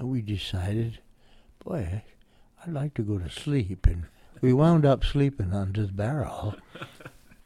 [0.00, 1.00] we decided,
[1.64, 2.02] boy,
[2.64, 3.86] I'd like to go to sleep.
[3.86, 4.04] And
[4.40, 6.54] we wound up sleeping under the barrel.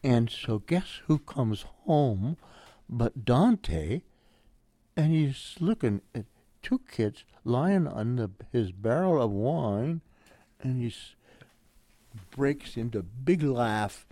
[0.02, 2.36] And so, guess who comes home
[2.88, 4.02] but Dante?
[4.96, 6.24] And he's looking at
[6.62, 10.00] two kids lying on the, his barrel of wine,
[10.60, 10.92] and he
[12.30, 14.06] breaks into a big laugh.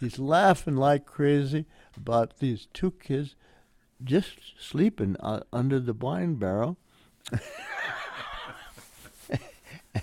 [0.00, 1.66] He's laughing like crazy
[1.96, 3.34] about these two kids
[4.02, 6.76] just sleeping uh, under the wine barrel.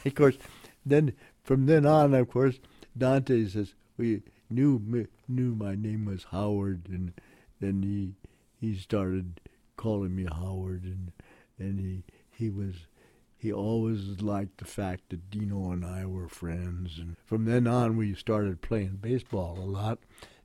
[0.05, 0.37] of course,
[0.85, 1.13] then
[1.43, 2.59] from then on, of course,
[2.97, 4.21] Dante says, "We
[4.55, 7.13] knew me, knew my name was Howard, and
[7.59, 8.15] then he
[8.59, 9.41] he started
[9.75, 11.11] calling me Howard, and
[11.59, 12.87] and he he was
[13.37, 17.97] he always liked the fact that Dino and I were friends, and from then on
[17.97, 19.99] we started playing baseball a lot.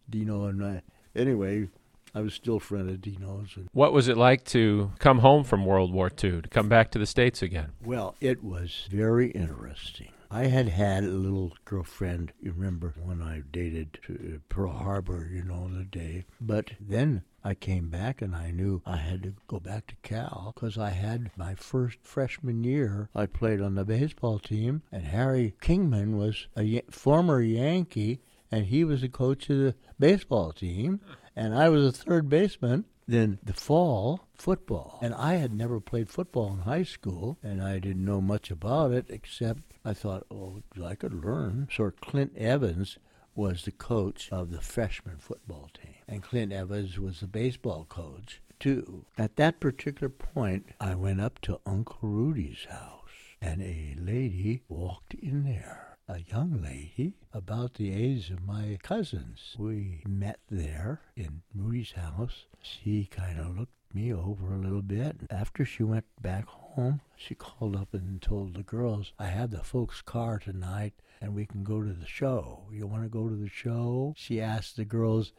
[0.09, 0.83] Dino and I.
[1.15, 1.69] Anyway,
[2.15, 3.51] I was still friend of Dino's.
[3.57, 6.91] And what was it like to come home from World War II, to come back
[6.91, 7.73] to the States again?
[7.85, 10.11] Well, it was very interesting.
[10.33, 15.43] I had had a little girlfriend, you remember, when I dated to Pearl Harbor, you
[15.43, 16.25] know, the day.
[16.41, 20.53] But then I came back and I knew I had to go back to Cal
[20.55, 23.09] because I had my first freshman year.
[23.13, 28.21] I played on the baseball team, and Harry Kingman was a former Yankee,
[28.53, 31.01] and he was the coach of the baseball team,
[31.35, 32.85] and I was a third baseman.
[33.11, 35.01] Then the fall, football.
[35.03, 38.93] And I had never played football in high school, and I didn't know much about
[38.93, 41.67] it except I thought, oh, I could learn.
[41.73, 42.99] So Clint Evans
[43.35, 48.41] was the coach of the freshman football team, and Clint Evans was the baseball coach
[48.61, 49.07] too.
[49.19, 53.11] At that particular point, I went up to Uncle Rudy's house,
[53.43, 55.90] and a lady walked in there.
[56.13, 59.55] A young lady about the age of my cousins.
[59.57, 62.47] We met there in Moody's house.
[62.61, 65.21] She kind of looked me over a little bit.
[65.31, 69.63] After she went back home, she called up and told the girls, I have the
[69.63, 72.65] folks' car tonight and we can go to the show.
[72.73, 74.13] You want to go to the show?
[74.17, 75.33] She asked the girls,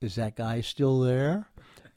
[0.00, 1.50] Is that guy still there?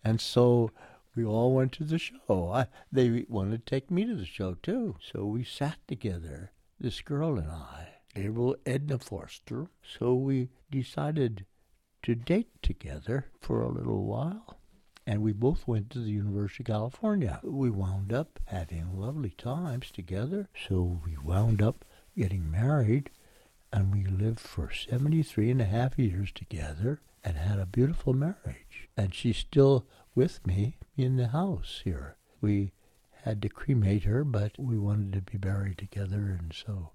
[0.04, 0.70] And so
[1.16, 2.52] we all went to the show.
[2.54, 4.98] I, they wanted to take me to the show too.
[5.02, 9.68] So we sat together, this girl and I, Averill Edna Forster.
[9.84, 11.45] So we decided
[12.03, 14.60] to date together for a little while
[15.10, 17.39] and we both went to the University of California.
[17.43, 21.84] We wound up having lovely times together, so we wound up
[22.16, 23.10] getting married,
[23.74, 28.88] and we lived for 73 and a half years together and had a beautiful marriage.
[28.95, 32.18] And she's still with me in the house here.
[32.39, 32.74] We
[33.24, 36.91] had to cremate her, but we wanted to be buried together, and so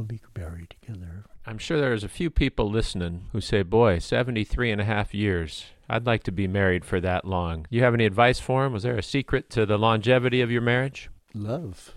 [0.00, 1.26] we'll be buried together.
[1.44, 5.66] I'm sure there's a few people listening who say, Boy, 73 and a half years.
[5.90, 7.66] I'd like to be married for that long.
[7.68, 8.72] You have any advice for him?
[8.72, 11.10] Was there a secret to the longevity of your marriage?
[11.34, 11.94] Love.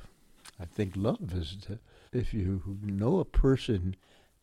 [0.60, 1.80] I think love is the,
[2.12, 3.95] if you know a person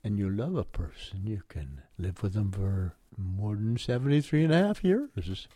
[0.03, 4.55] and you love a person, you can live with them for more than 73 and
[4.55, 5.49] a half years.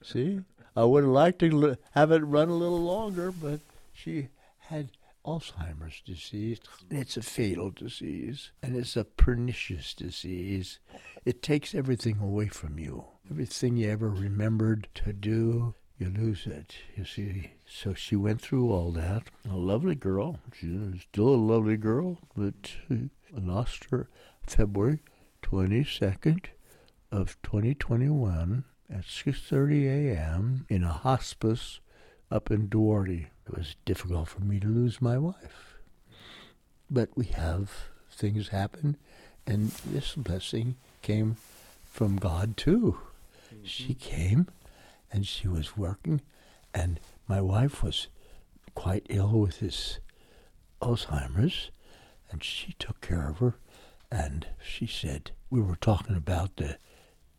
[0.00, 0.42] See?
[0.76, 3.58] I would have liked to have it run a little longer, but
[3.92, 4.28] she
[4.58, 4.90] had
[5.28, 6.58] Alzheimer's disease.
[6.90, 10.78] It's a fatal disease, and it's a pernicious disease.
[11.26, 13.04] It takes everything away from you.
[13.30, 17.52] Everything you ever remembered to do, you lose it, you see.
[17.66, 19.24] So she went through all that.
[19.50, 20.40] A lovely girl.
[20.58, 24.08] She's still a lovely girl, but I lost her
[24.46, 25.00] February
[25.42, 26.46] 22nd
[27.12, 30.64] of 2021 at 6:30 a.m.
[30.70, 31.80] in a hospice
[32.30, 33.26] up in Duarte.
[33.48, 35.78] It was difficult for me to lose my wife.
[36.90, 37.70] But we have
[38.10, 38.96] things happen,
[39.46, 41.36] and this blessing came
[41.84, 42.98] from God too.
[43.54, 43.64] Mm-hmm.
[43.64, 44.48] She came,
[45.10, 46.20] and she was working,
[46.74, 48.08] and my wife was
[48.74, 49.98] quite ill with this
[50.82, 51.70] Alzheimer's,
[52.30, 53.56] and she took care of her.
[54.10, 56.78] And she said, we were talking about the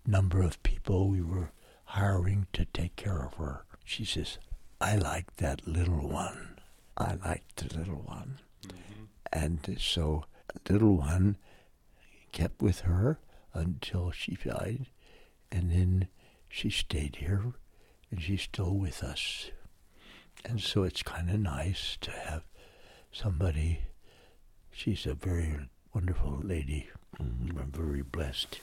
[0.05, 1.51] number of people we were
[1.85, 3.65] hiring to take care of her.
[3.83, 4.37] She says,
[4.81, 6.59] I like that little one.
[6.97, 8.39] I liked the little one.
[8.65, 9.03] Mm-hmm.
[9.31, 10.25] And so,
[10.69, 11.37] little one
[12.31, 13.19] kept with her
[13.53, 14.87] until she died,
[15.51, 16.07] and then
[16.47, 17.53] she stayed here,
[18.11, 19.51] and she's still with us.
[20.45, 22.43] And so it's kind of nice to have
[23.11, 23.81] somebody.
[24.71, 25.59] She's a very
[25.93, 26.89] wonderful lady.
[27.21, 28.59] Mm, I'm very blessed.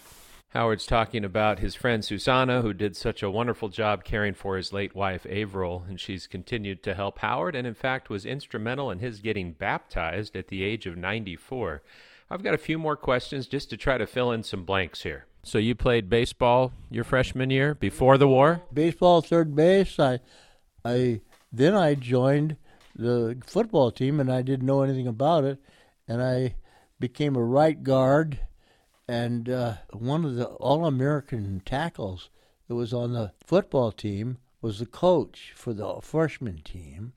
[0.51, 4.73] Howard's talking about his friend Susanna, who did such a wonderful job caring for his
[4.73, 9.01] late wife Averill, and she's continued to help Howard, and in fact was instrumental in
[9.01, 11.83] his getting baptized at the age of 94.
[12.31, 15.27] I've got a few more questions just to try to fill in some blanks here.
[15.43, 18.63] So you played baseball your freshman year before the war?
[18.73, 19.99] Baseball, third base.
[19.99, 20.21] I,
[20.85, 21.21] I
[21.53, 22.57] then I joined
[22.97, 25.59] the football team, and I didn't know anything about it,
[26.09, 26.57] and I
[26.99, 28.41] became a right guard
[29.09, 32.31] and uh, one of the All American tackles
[32.69, 37.13] that was on the football team was the coach for the freshman team.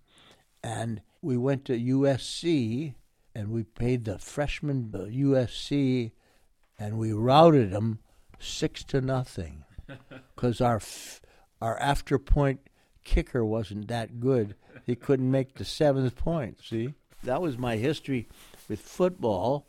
[0.63, 2.93] And we went to USC
[3.33, 6.11] and we paid the freshman USC
[6.77, 7.99] and we routed them
[8.39, 9.63] six to nothing
[10.35, 10.81] because our
[11.61, 12.61] our after point
[13.03, 14.55] kicker wasn't that good.
[14.85, 16.59] He couldn't make the seventh point.
[16.63, 18.27] See, that was my history
[18.67, 19.67] with football,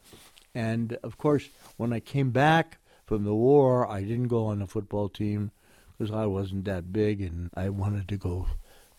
[0.55, 4.67] and of course when I came back from the war, I didn't go on the
[4.67, 5.51] football team
[5.99, 8.47] because I wasn't that big and I wanted to go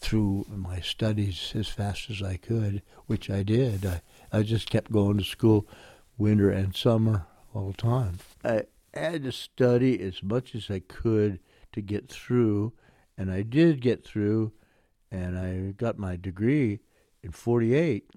[0.01, 3.85] through my studies as fast as I could, which I did.
[3.85, 5.67] I, I just kept going to school
[6.17, 8.17] winter and summer all the time.
[8.43, 11.39] I had to study as much as I could
[11.71, 12.73] to get through,
[13.17, 14.51] and I did get through,
[15.11, 16.79] and I got my degree
[17.23, 18.09] in 48.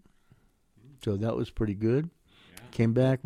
[1.04, 2.10] So that was pretty good.
[2.74, 3.20] Came back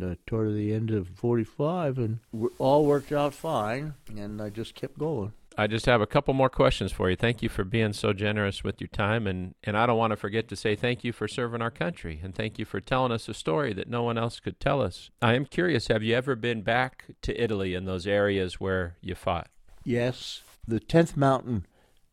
[0.00, 2.20] uh, toward the end of 45, and
[2.58, 5.32] all worked out fine, and I just kept going.
[5.58, 7.16] I just have a couple more questions for you.
[7.16, 10.16] Thank you for being so generous with your time, and, and I don't want to
[10.16, 13.28] forget to say thank you for serving our country, and thank you for telling us
[13.28, 15.10] a story that no one else could tell us.
[15.20, 19.16] I am curious have you ever been back to Italy in those areas where you
[19.16, 19.48] fought?
[19.82, 21.66] Yes, the 10th Mountain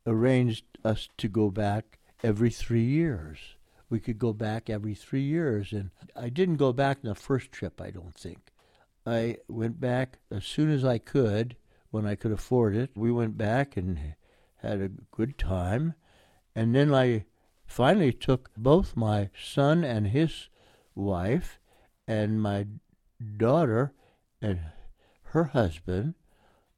[0.07, 3.56] arranged us to go back every three years.
[3.89, 7.51] We could go back every three years, and I didn't go back in the first
[7.51, 8.51] trip, I don't think.
[9.05, 11.55] I went back as soon as I could
[11.91, 12.91] when I could afford it.
[12.95, 14.15] We went back and
[14.57, 15.93] had a good time.
[16.53, 17.25] And then I
[17.65, 20.49] finally took both my son and his
[20.95, 21.59] wife
[22.07, 22.67] and my
[23.37, 23.93] daughter
[24.41, 24.59] and
[25.31, 26.15] her husband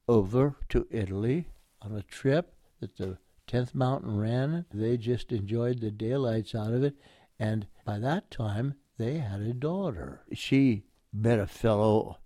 [0.08, 1.48] over to Italy
[1.82, 3.18] on a trip that the
[3.50, 4.66] 10th Mountain ran.
[4.72, 6.96] They just enjoyed the daylights out of it.
[7.40, 10.22] And by that time, they had a daughter.
[10.34, 12.20] She met a fellow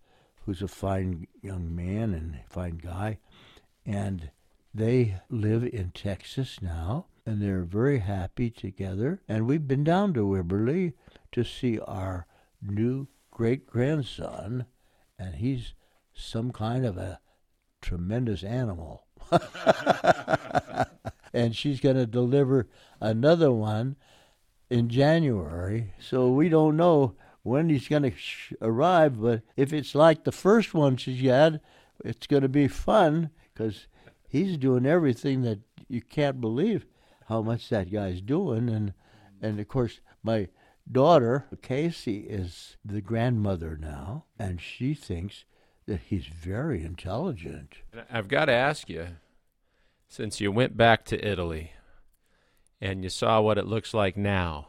[0.45, 3.19] who's a fine young man and fine guy,
[3.85, 4.31] and
[4.73, 9.21] they live in Texas now, and they're very happy together.
[9.27, 10.93] And we've been down to Wimberley
[11.31, 12.27] to see our
[12.61, 14.65] new great grandson,
[15.17, 15.73] and he's
[16.13, 17.21] some kind of a
[17.81, 19.05] tremendous animal.
[21.33, 22.67] and she's going to deliver
[22.99, 23.95] another one
[24.69, 25.93] in January.
[25.99, 30.31] So we don't know when he's going to sh- arrive, but if it's like the
[30.31, 31.59] first one she had,
[32.03, 33.87] it's going to be fun because
[34.27, 36.85] he's doing everything that you can't believe
[37.27, 38.69] how much that guy's doing.
[38.69, 38.93] And,
[39.41, 40.47] and of course, my
[40.89, 45.45] daughter, Casey, is the grandmother now, and she thinks
[45.85, 47.75] that he's very intelligent.
[48.09, 49.07] I've got to ask you,
[50.13, 51.71] since you went back to Italy
[52.79, 54.67] and you saw what it looks like now,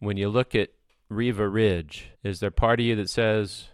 [0.00, 0.70] when you look at
[1.08, 3.68] Riva Ridge, is there part of you that says,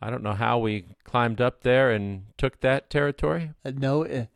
[0.00, 3.50] I don't know how we climbed up there and took that territory?
[3.64, 4.26] Uh, no, uh,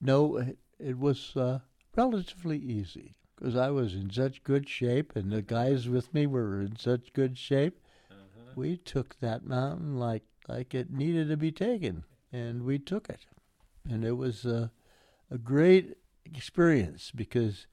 [0.00, 1.58] no, it, it was uh,
[1.96, 6.60] relatively easy because I was in such good shape, and the guys with me were
[6.60, 7.80] in such good shape.
[8.08, 8.52] Uh-huh.
[8.54, 13.26] We took that mountain like like it needed to be taken, and we took it,
[13.90, 14.46] and it was
[15.30, 17.66] a great experience because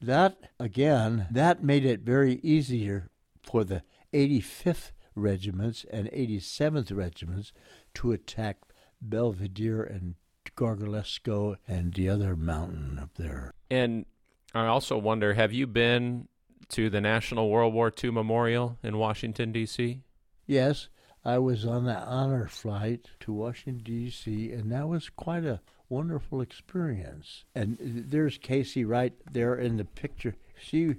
[0.00, 3.10] that again that made it very easier
[3.42, 3.82] for the
[4.12, 7.52] 85th regiments and 87th regiments
[7.94, 8.58] to attack
[9.00, 10.14] Belvedere and
[10.56, 13.54] Gorgolesco and the other mountain up there.
[13.70, 14.06] And
[14.54, 16.28] I also wonder have you been
[16.70, 20.02] to the National World War II Memorial in Washington, D.C.?
[20.46, 20.88] Yes,
[21.24, 26.40] I was on the honor flight to Washington, D.C., and that was quite a wonderful
[26.40, 27.44] experience.
[27.54, 30.36] And there's Casey right there in the picture.
[30.58, 30.96] She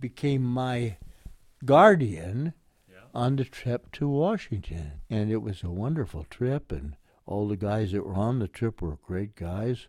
[0.00, 0.96] became my
[1.64, 2.54] guardian
[2.90, 3.00] yeah.
[3.14, 4.92] on the trip to Washington.
[5.10, 8.80] And it was a wonderful trip, and all the guys that were on the trip
[8.80, 9.88] were great guys.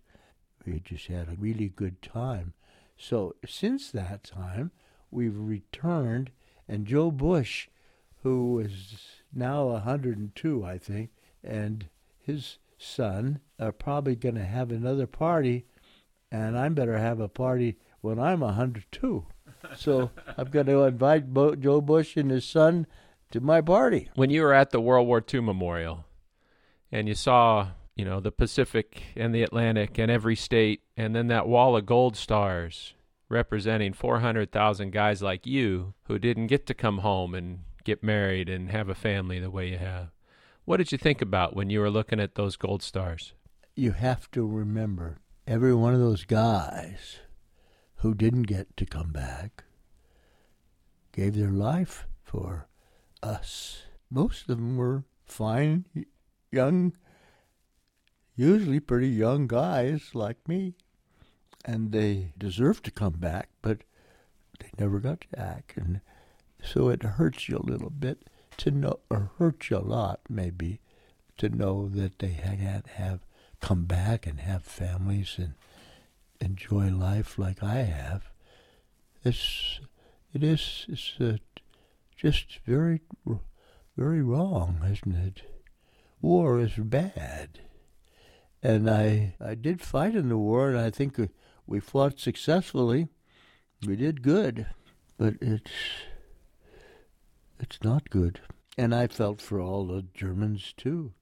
[0.65, 2.53] We just had a really good time.
[2.97, 4.71] So since that time,
[5.09, 6.31] we've returned,
[6.67, 7.69] and Joe Bush,
[8.23, 11.11] who is now 102, I think,
[11.43, 11.87] and
[12.19, 15.65] his son are probably going to have another party,
[16.31, 19.25] and I better have a party when I'm 102
[19.75, 22.87] so I'm going to invite Bo- Joe Bush and his son
[23.31, 24.09] to my party.
[24.15, 26.05] When you were at the World War II Memorial
[26.91, 31.27] and you saw, you know, the Pacific and the Atlantic and every state, and then
[31.27, 32.93] that wall of gold stars
[33.27, 38.71] representing 400,000 guys like you who didn't get to come home and get married and
[38.71, 40.09] have a family the way you have.
[40.65, 43.33] What did you think about when you were looking at those gold stars?
[43.79, 47.19] You have to remember every one of those guys
[47.99, 49.63] who didn't get to come back
[51.13, 52.67] gave their life for
[53.23, 53.83] us.
[54.11, 55.85] Most of them were fine,
[56.51, 56.91] young,
[58.35, 60.75] usually pretty young guys like me.
[61.63, 63.85] And they deserved to come back, but
[64.59, 65.73] they never got back.
[65.77, 66.01] And
[66.61, 70.81] so it hurts you a little bit to know, or hurts you a lot maybe,
[71.37, 73.21] to know that they had have
[73.59, 75.53] come back and have families and
[76.39, 78.29] enjoy life like I have,
[79.23, 79.79] it's
[80.33, 81.37] it is it's uh,
[82.15, 83.01] just very
[83.97, 85.41] very wrong, isn't it?
[86.21, 87.59] War is bad,
[88.61, 91.17] and I I did fight in the war, and I think
[91.65, 93.09] we fought successfully.
[93.85, 94.67] We did good,
[95.17, 95.71] but it's
[97.59, 98.39] it's not good,
[98.77, 101.13] and I felt for all the Germans too,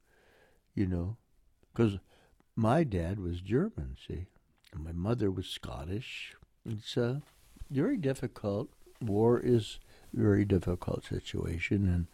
[0.76, 1.18] you know,
[1.74, 2.00] because
[2.58, 3.96] my dad was German.
[4.06, 4.26] See.
[4.74, 6.36] And my mother was Scottish.
[6.66, 7.22] It's a
[7.70, 8.70] very difficult.
[9.00, 9.80] War is
[10.14, 12.08] a very difficult situation, and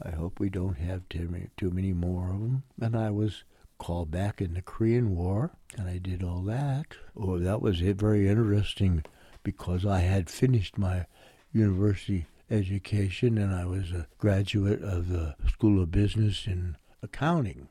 [0.00, 2.62] I hope we don't have too many, too many more of them.
[2.80, 3.44] And I was
[3.78, 6.86] called back in the Korean War, and I did all that.
[7.16, 9.04] Oh, that was very interesting
[9.42, 11.06] because I had finished my
[11.52, 17.68] university education and I was a graduate of the School of Business in Accounting.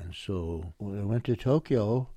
[0.00, 2.08] And so when I went to Tokyo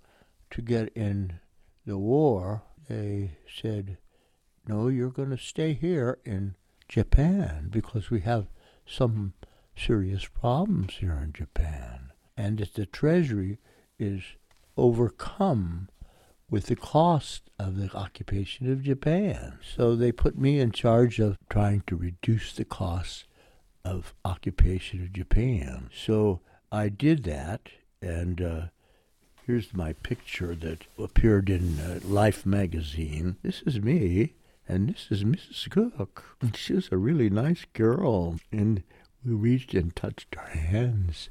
[0.51, 1.39] to get in
[1.85, 3.97] the war, they said,
[4.67, 6.55] no, you're going to stay here in
[6.87, 8.47] Japan because we have
[8.85, 9.33] some
[9.75, 12.11] serious problems here in Japan.
[12.37, 13.59] And that the Treasury
[13.97, 14.21] is
[14.77, 15.89] overcome
[16.49, 19.57] with the cost of the occupation of Japan.
[19.75, 23.25] So they put me in charge of trying to reduce the cost
[23.85, 25.89] of occupation of Japan.
[25.93, 27.67] So I did that,
[28.01, 28.61] and uh,
[29.45, 33.35] here's my picture that appeared in uh, Life magazine.
[33.43, 34.35] This is me,
[34.69, 35.69] and this is Mrs.
[35.69, 36.23] Koch.
[36.55, 38.83] She was a really nice girl, and
[39.25, 41.29] we reached and touched our hands.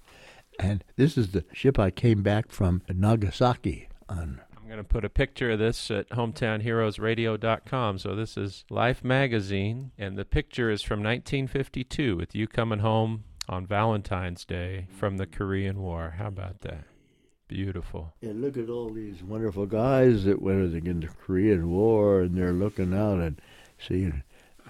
[0.58, 4.42] And this is the ship I came back from Nagasaki on.
[4.54, 7.98] I'm going to put a picture of this at hometownheroesradio.com.
[7.98, 13.24] So this is Life magazine, and the picture is from 1952 with you coming home
[13.50, 16.14] on Valentine's Day from the Korean War.
[16.16, 16.84] How about that?
[17.48, 18.14] Beautiful.
[18.22, 22.52] And look at all these wonderful guys that went in the Korean War, and they're
[22.52, 23.42] looking out and
[23.76, 24.22] seeing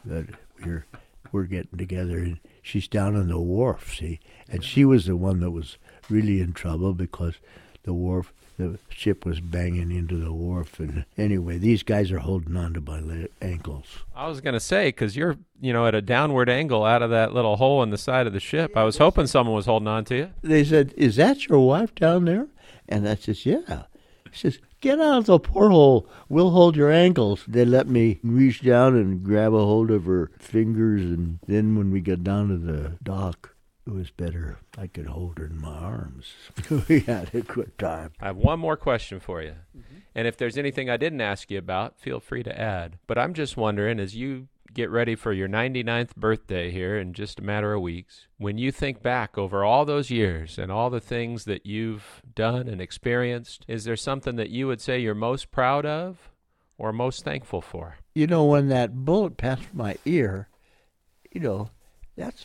[0.07, 0.29] that
[0.65, 0.87] we're
[1.31, 2.19] we're getting together.
[2.19, 4.19] And she's down on the wharf, see,
[4.49, 5.77] and she was the one that was
[6.09, 7.35] really in trouble because
[7.83, 10.79] the wharf, the ship was banging into the wharf.
[10.79, 13.87] And anyway, these guys are holding on to my le- ankles.
[14.15, 17.11] I was going to say because you're, you know, at a downward angle out of
[17.11, 18.77] that little hole in the side of the ship.
[18.77, 20.31] I was hoping someone was holding on to you.
[20.43, 22.47] They said, "Is that your wife down there?"
[22.89, 23.85] And I says, "Yeah."
[24.31, 26.07] He says, "Get out of the porthole.
[26.29, 30.31] We'll hold your ankles." They let me reach down and grab a hold of her
[30.39, 33.57] fingers, and then when we got down to the dock,
[33.91, 34.59] it was better.
[34.79, 36.33] I could hold her in my arms.
[36.89, 38.13] we had a good time.
[38.21, 39.57] I have one more question for you.
[39.77, 39.97] Mm-hmm.
[40.15, 42.99] And if there's anything I didn't ask you about, feel free to add.
[43.09, 47.41] But I'm just wondering, as you get ready for your 99th birthday here in just
[47.41, 51.01] a matter of weeks, when you think back over all those years and all the
[51.01, 55.51] things that you've done and experienced, is there something that you would say you're most
[55.51, 56.31] proud of
[56.79, 57.97] or most thankful for?
[58.15, 60.49] You know, when that bullet passed my ear,
[61.33, 61.71] you know,
[62.17, 62.45] that's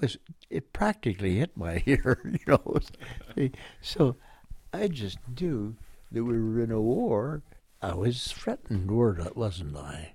[0.00, 0.16] was
[0.48, 2.20] it practically hit my ear.
[2.24, 4.16] You know, so
[4.72, 5.76] I just knew
[6.12, 7.42] that we were in a war.
[7.82, 10.14] I was threatened, wasn't I?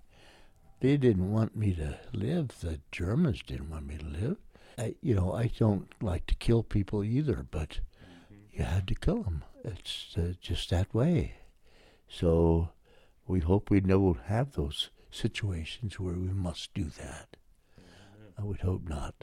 [0.81, 2.59] They didn't want me to live.
[2.59, 4.37] The Germans didn't want me to live.
[4.77, 7.79] I, you know, I don't like to kill people either, but
[8.51, 9.43] you had to kill them.
[9.63, 11.35] It's uh, just that way.
[12.07, 12.69] So
[13.25, 17.37] we hope we never have those situations where we must do that.
[18.37, 19.15] I would hope not.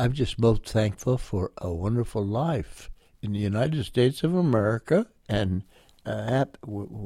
[0.00, 2.88] I'm just most thankful for a wonderful life
[3.20, 5.64] in the United States of America and
[6.06, 6.46] a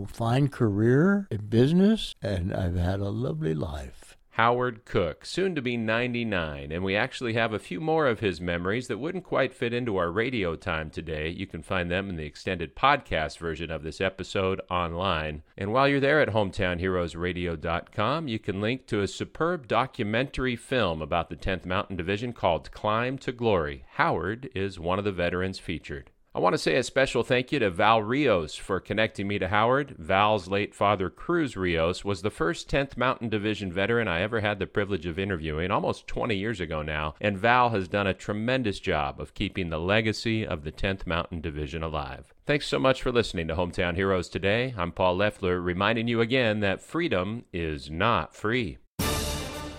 [0.07, 4.19] fine career in business, and I've had a lovely life.
[4.37, 8.41] Howard Koch, soon to be 99, and we actually have a few more of his
[8.41, 11.29] memories that wouldn't quite fit into our radio time today.
[11.29, 15.43] You can find them in the extended podcast version of this episode online.
[15.59, 21.29] And while you're there at hometownheroesradio.com, you can link to a superb documentary film about
[21.29, 23.85] the 10th Mountain Division called Climb to Glory.
[23.97, 26.12] Howard is one of the veterans featured.
[26.35, 29.49] I want to say a special thank you to Val Rios for connecting me to
[29.49, 29.97] Howard.
[29.99, 34.59] Val's late father, Cruz Rios, was the first 10th Mountain Division veteran I ever had
[34.59, 38.81] the privilege of interviewing almost 20 years ago now, and Val has done a tremendous
[38.81, 42.33] job of keeping the legacy of the 10th Mountain Division alive.
[42.47, 44.75] Thanks so much for listening to Hometown Heroes today.
[44.75, 48.79] I'm Paul Leffler, reminding you again that freedom is not free.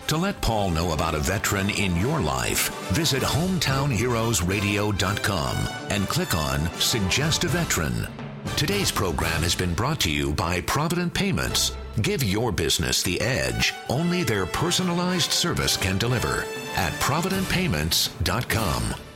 [0.07, 5.55] To let Paul know about a veteran in your life, visit hometownheroesradio.com
[5.89, 8.09] and click on Suggest a Veteran.
[8.57, 11.71] Today's program has been brought to you by Provident Payments.
[12.01, 16.43] Give your business the edge only their personalized service can deliver
[16.75, 19.12] at providentpayments.com.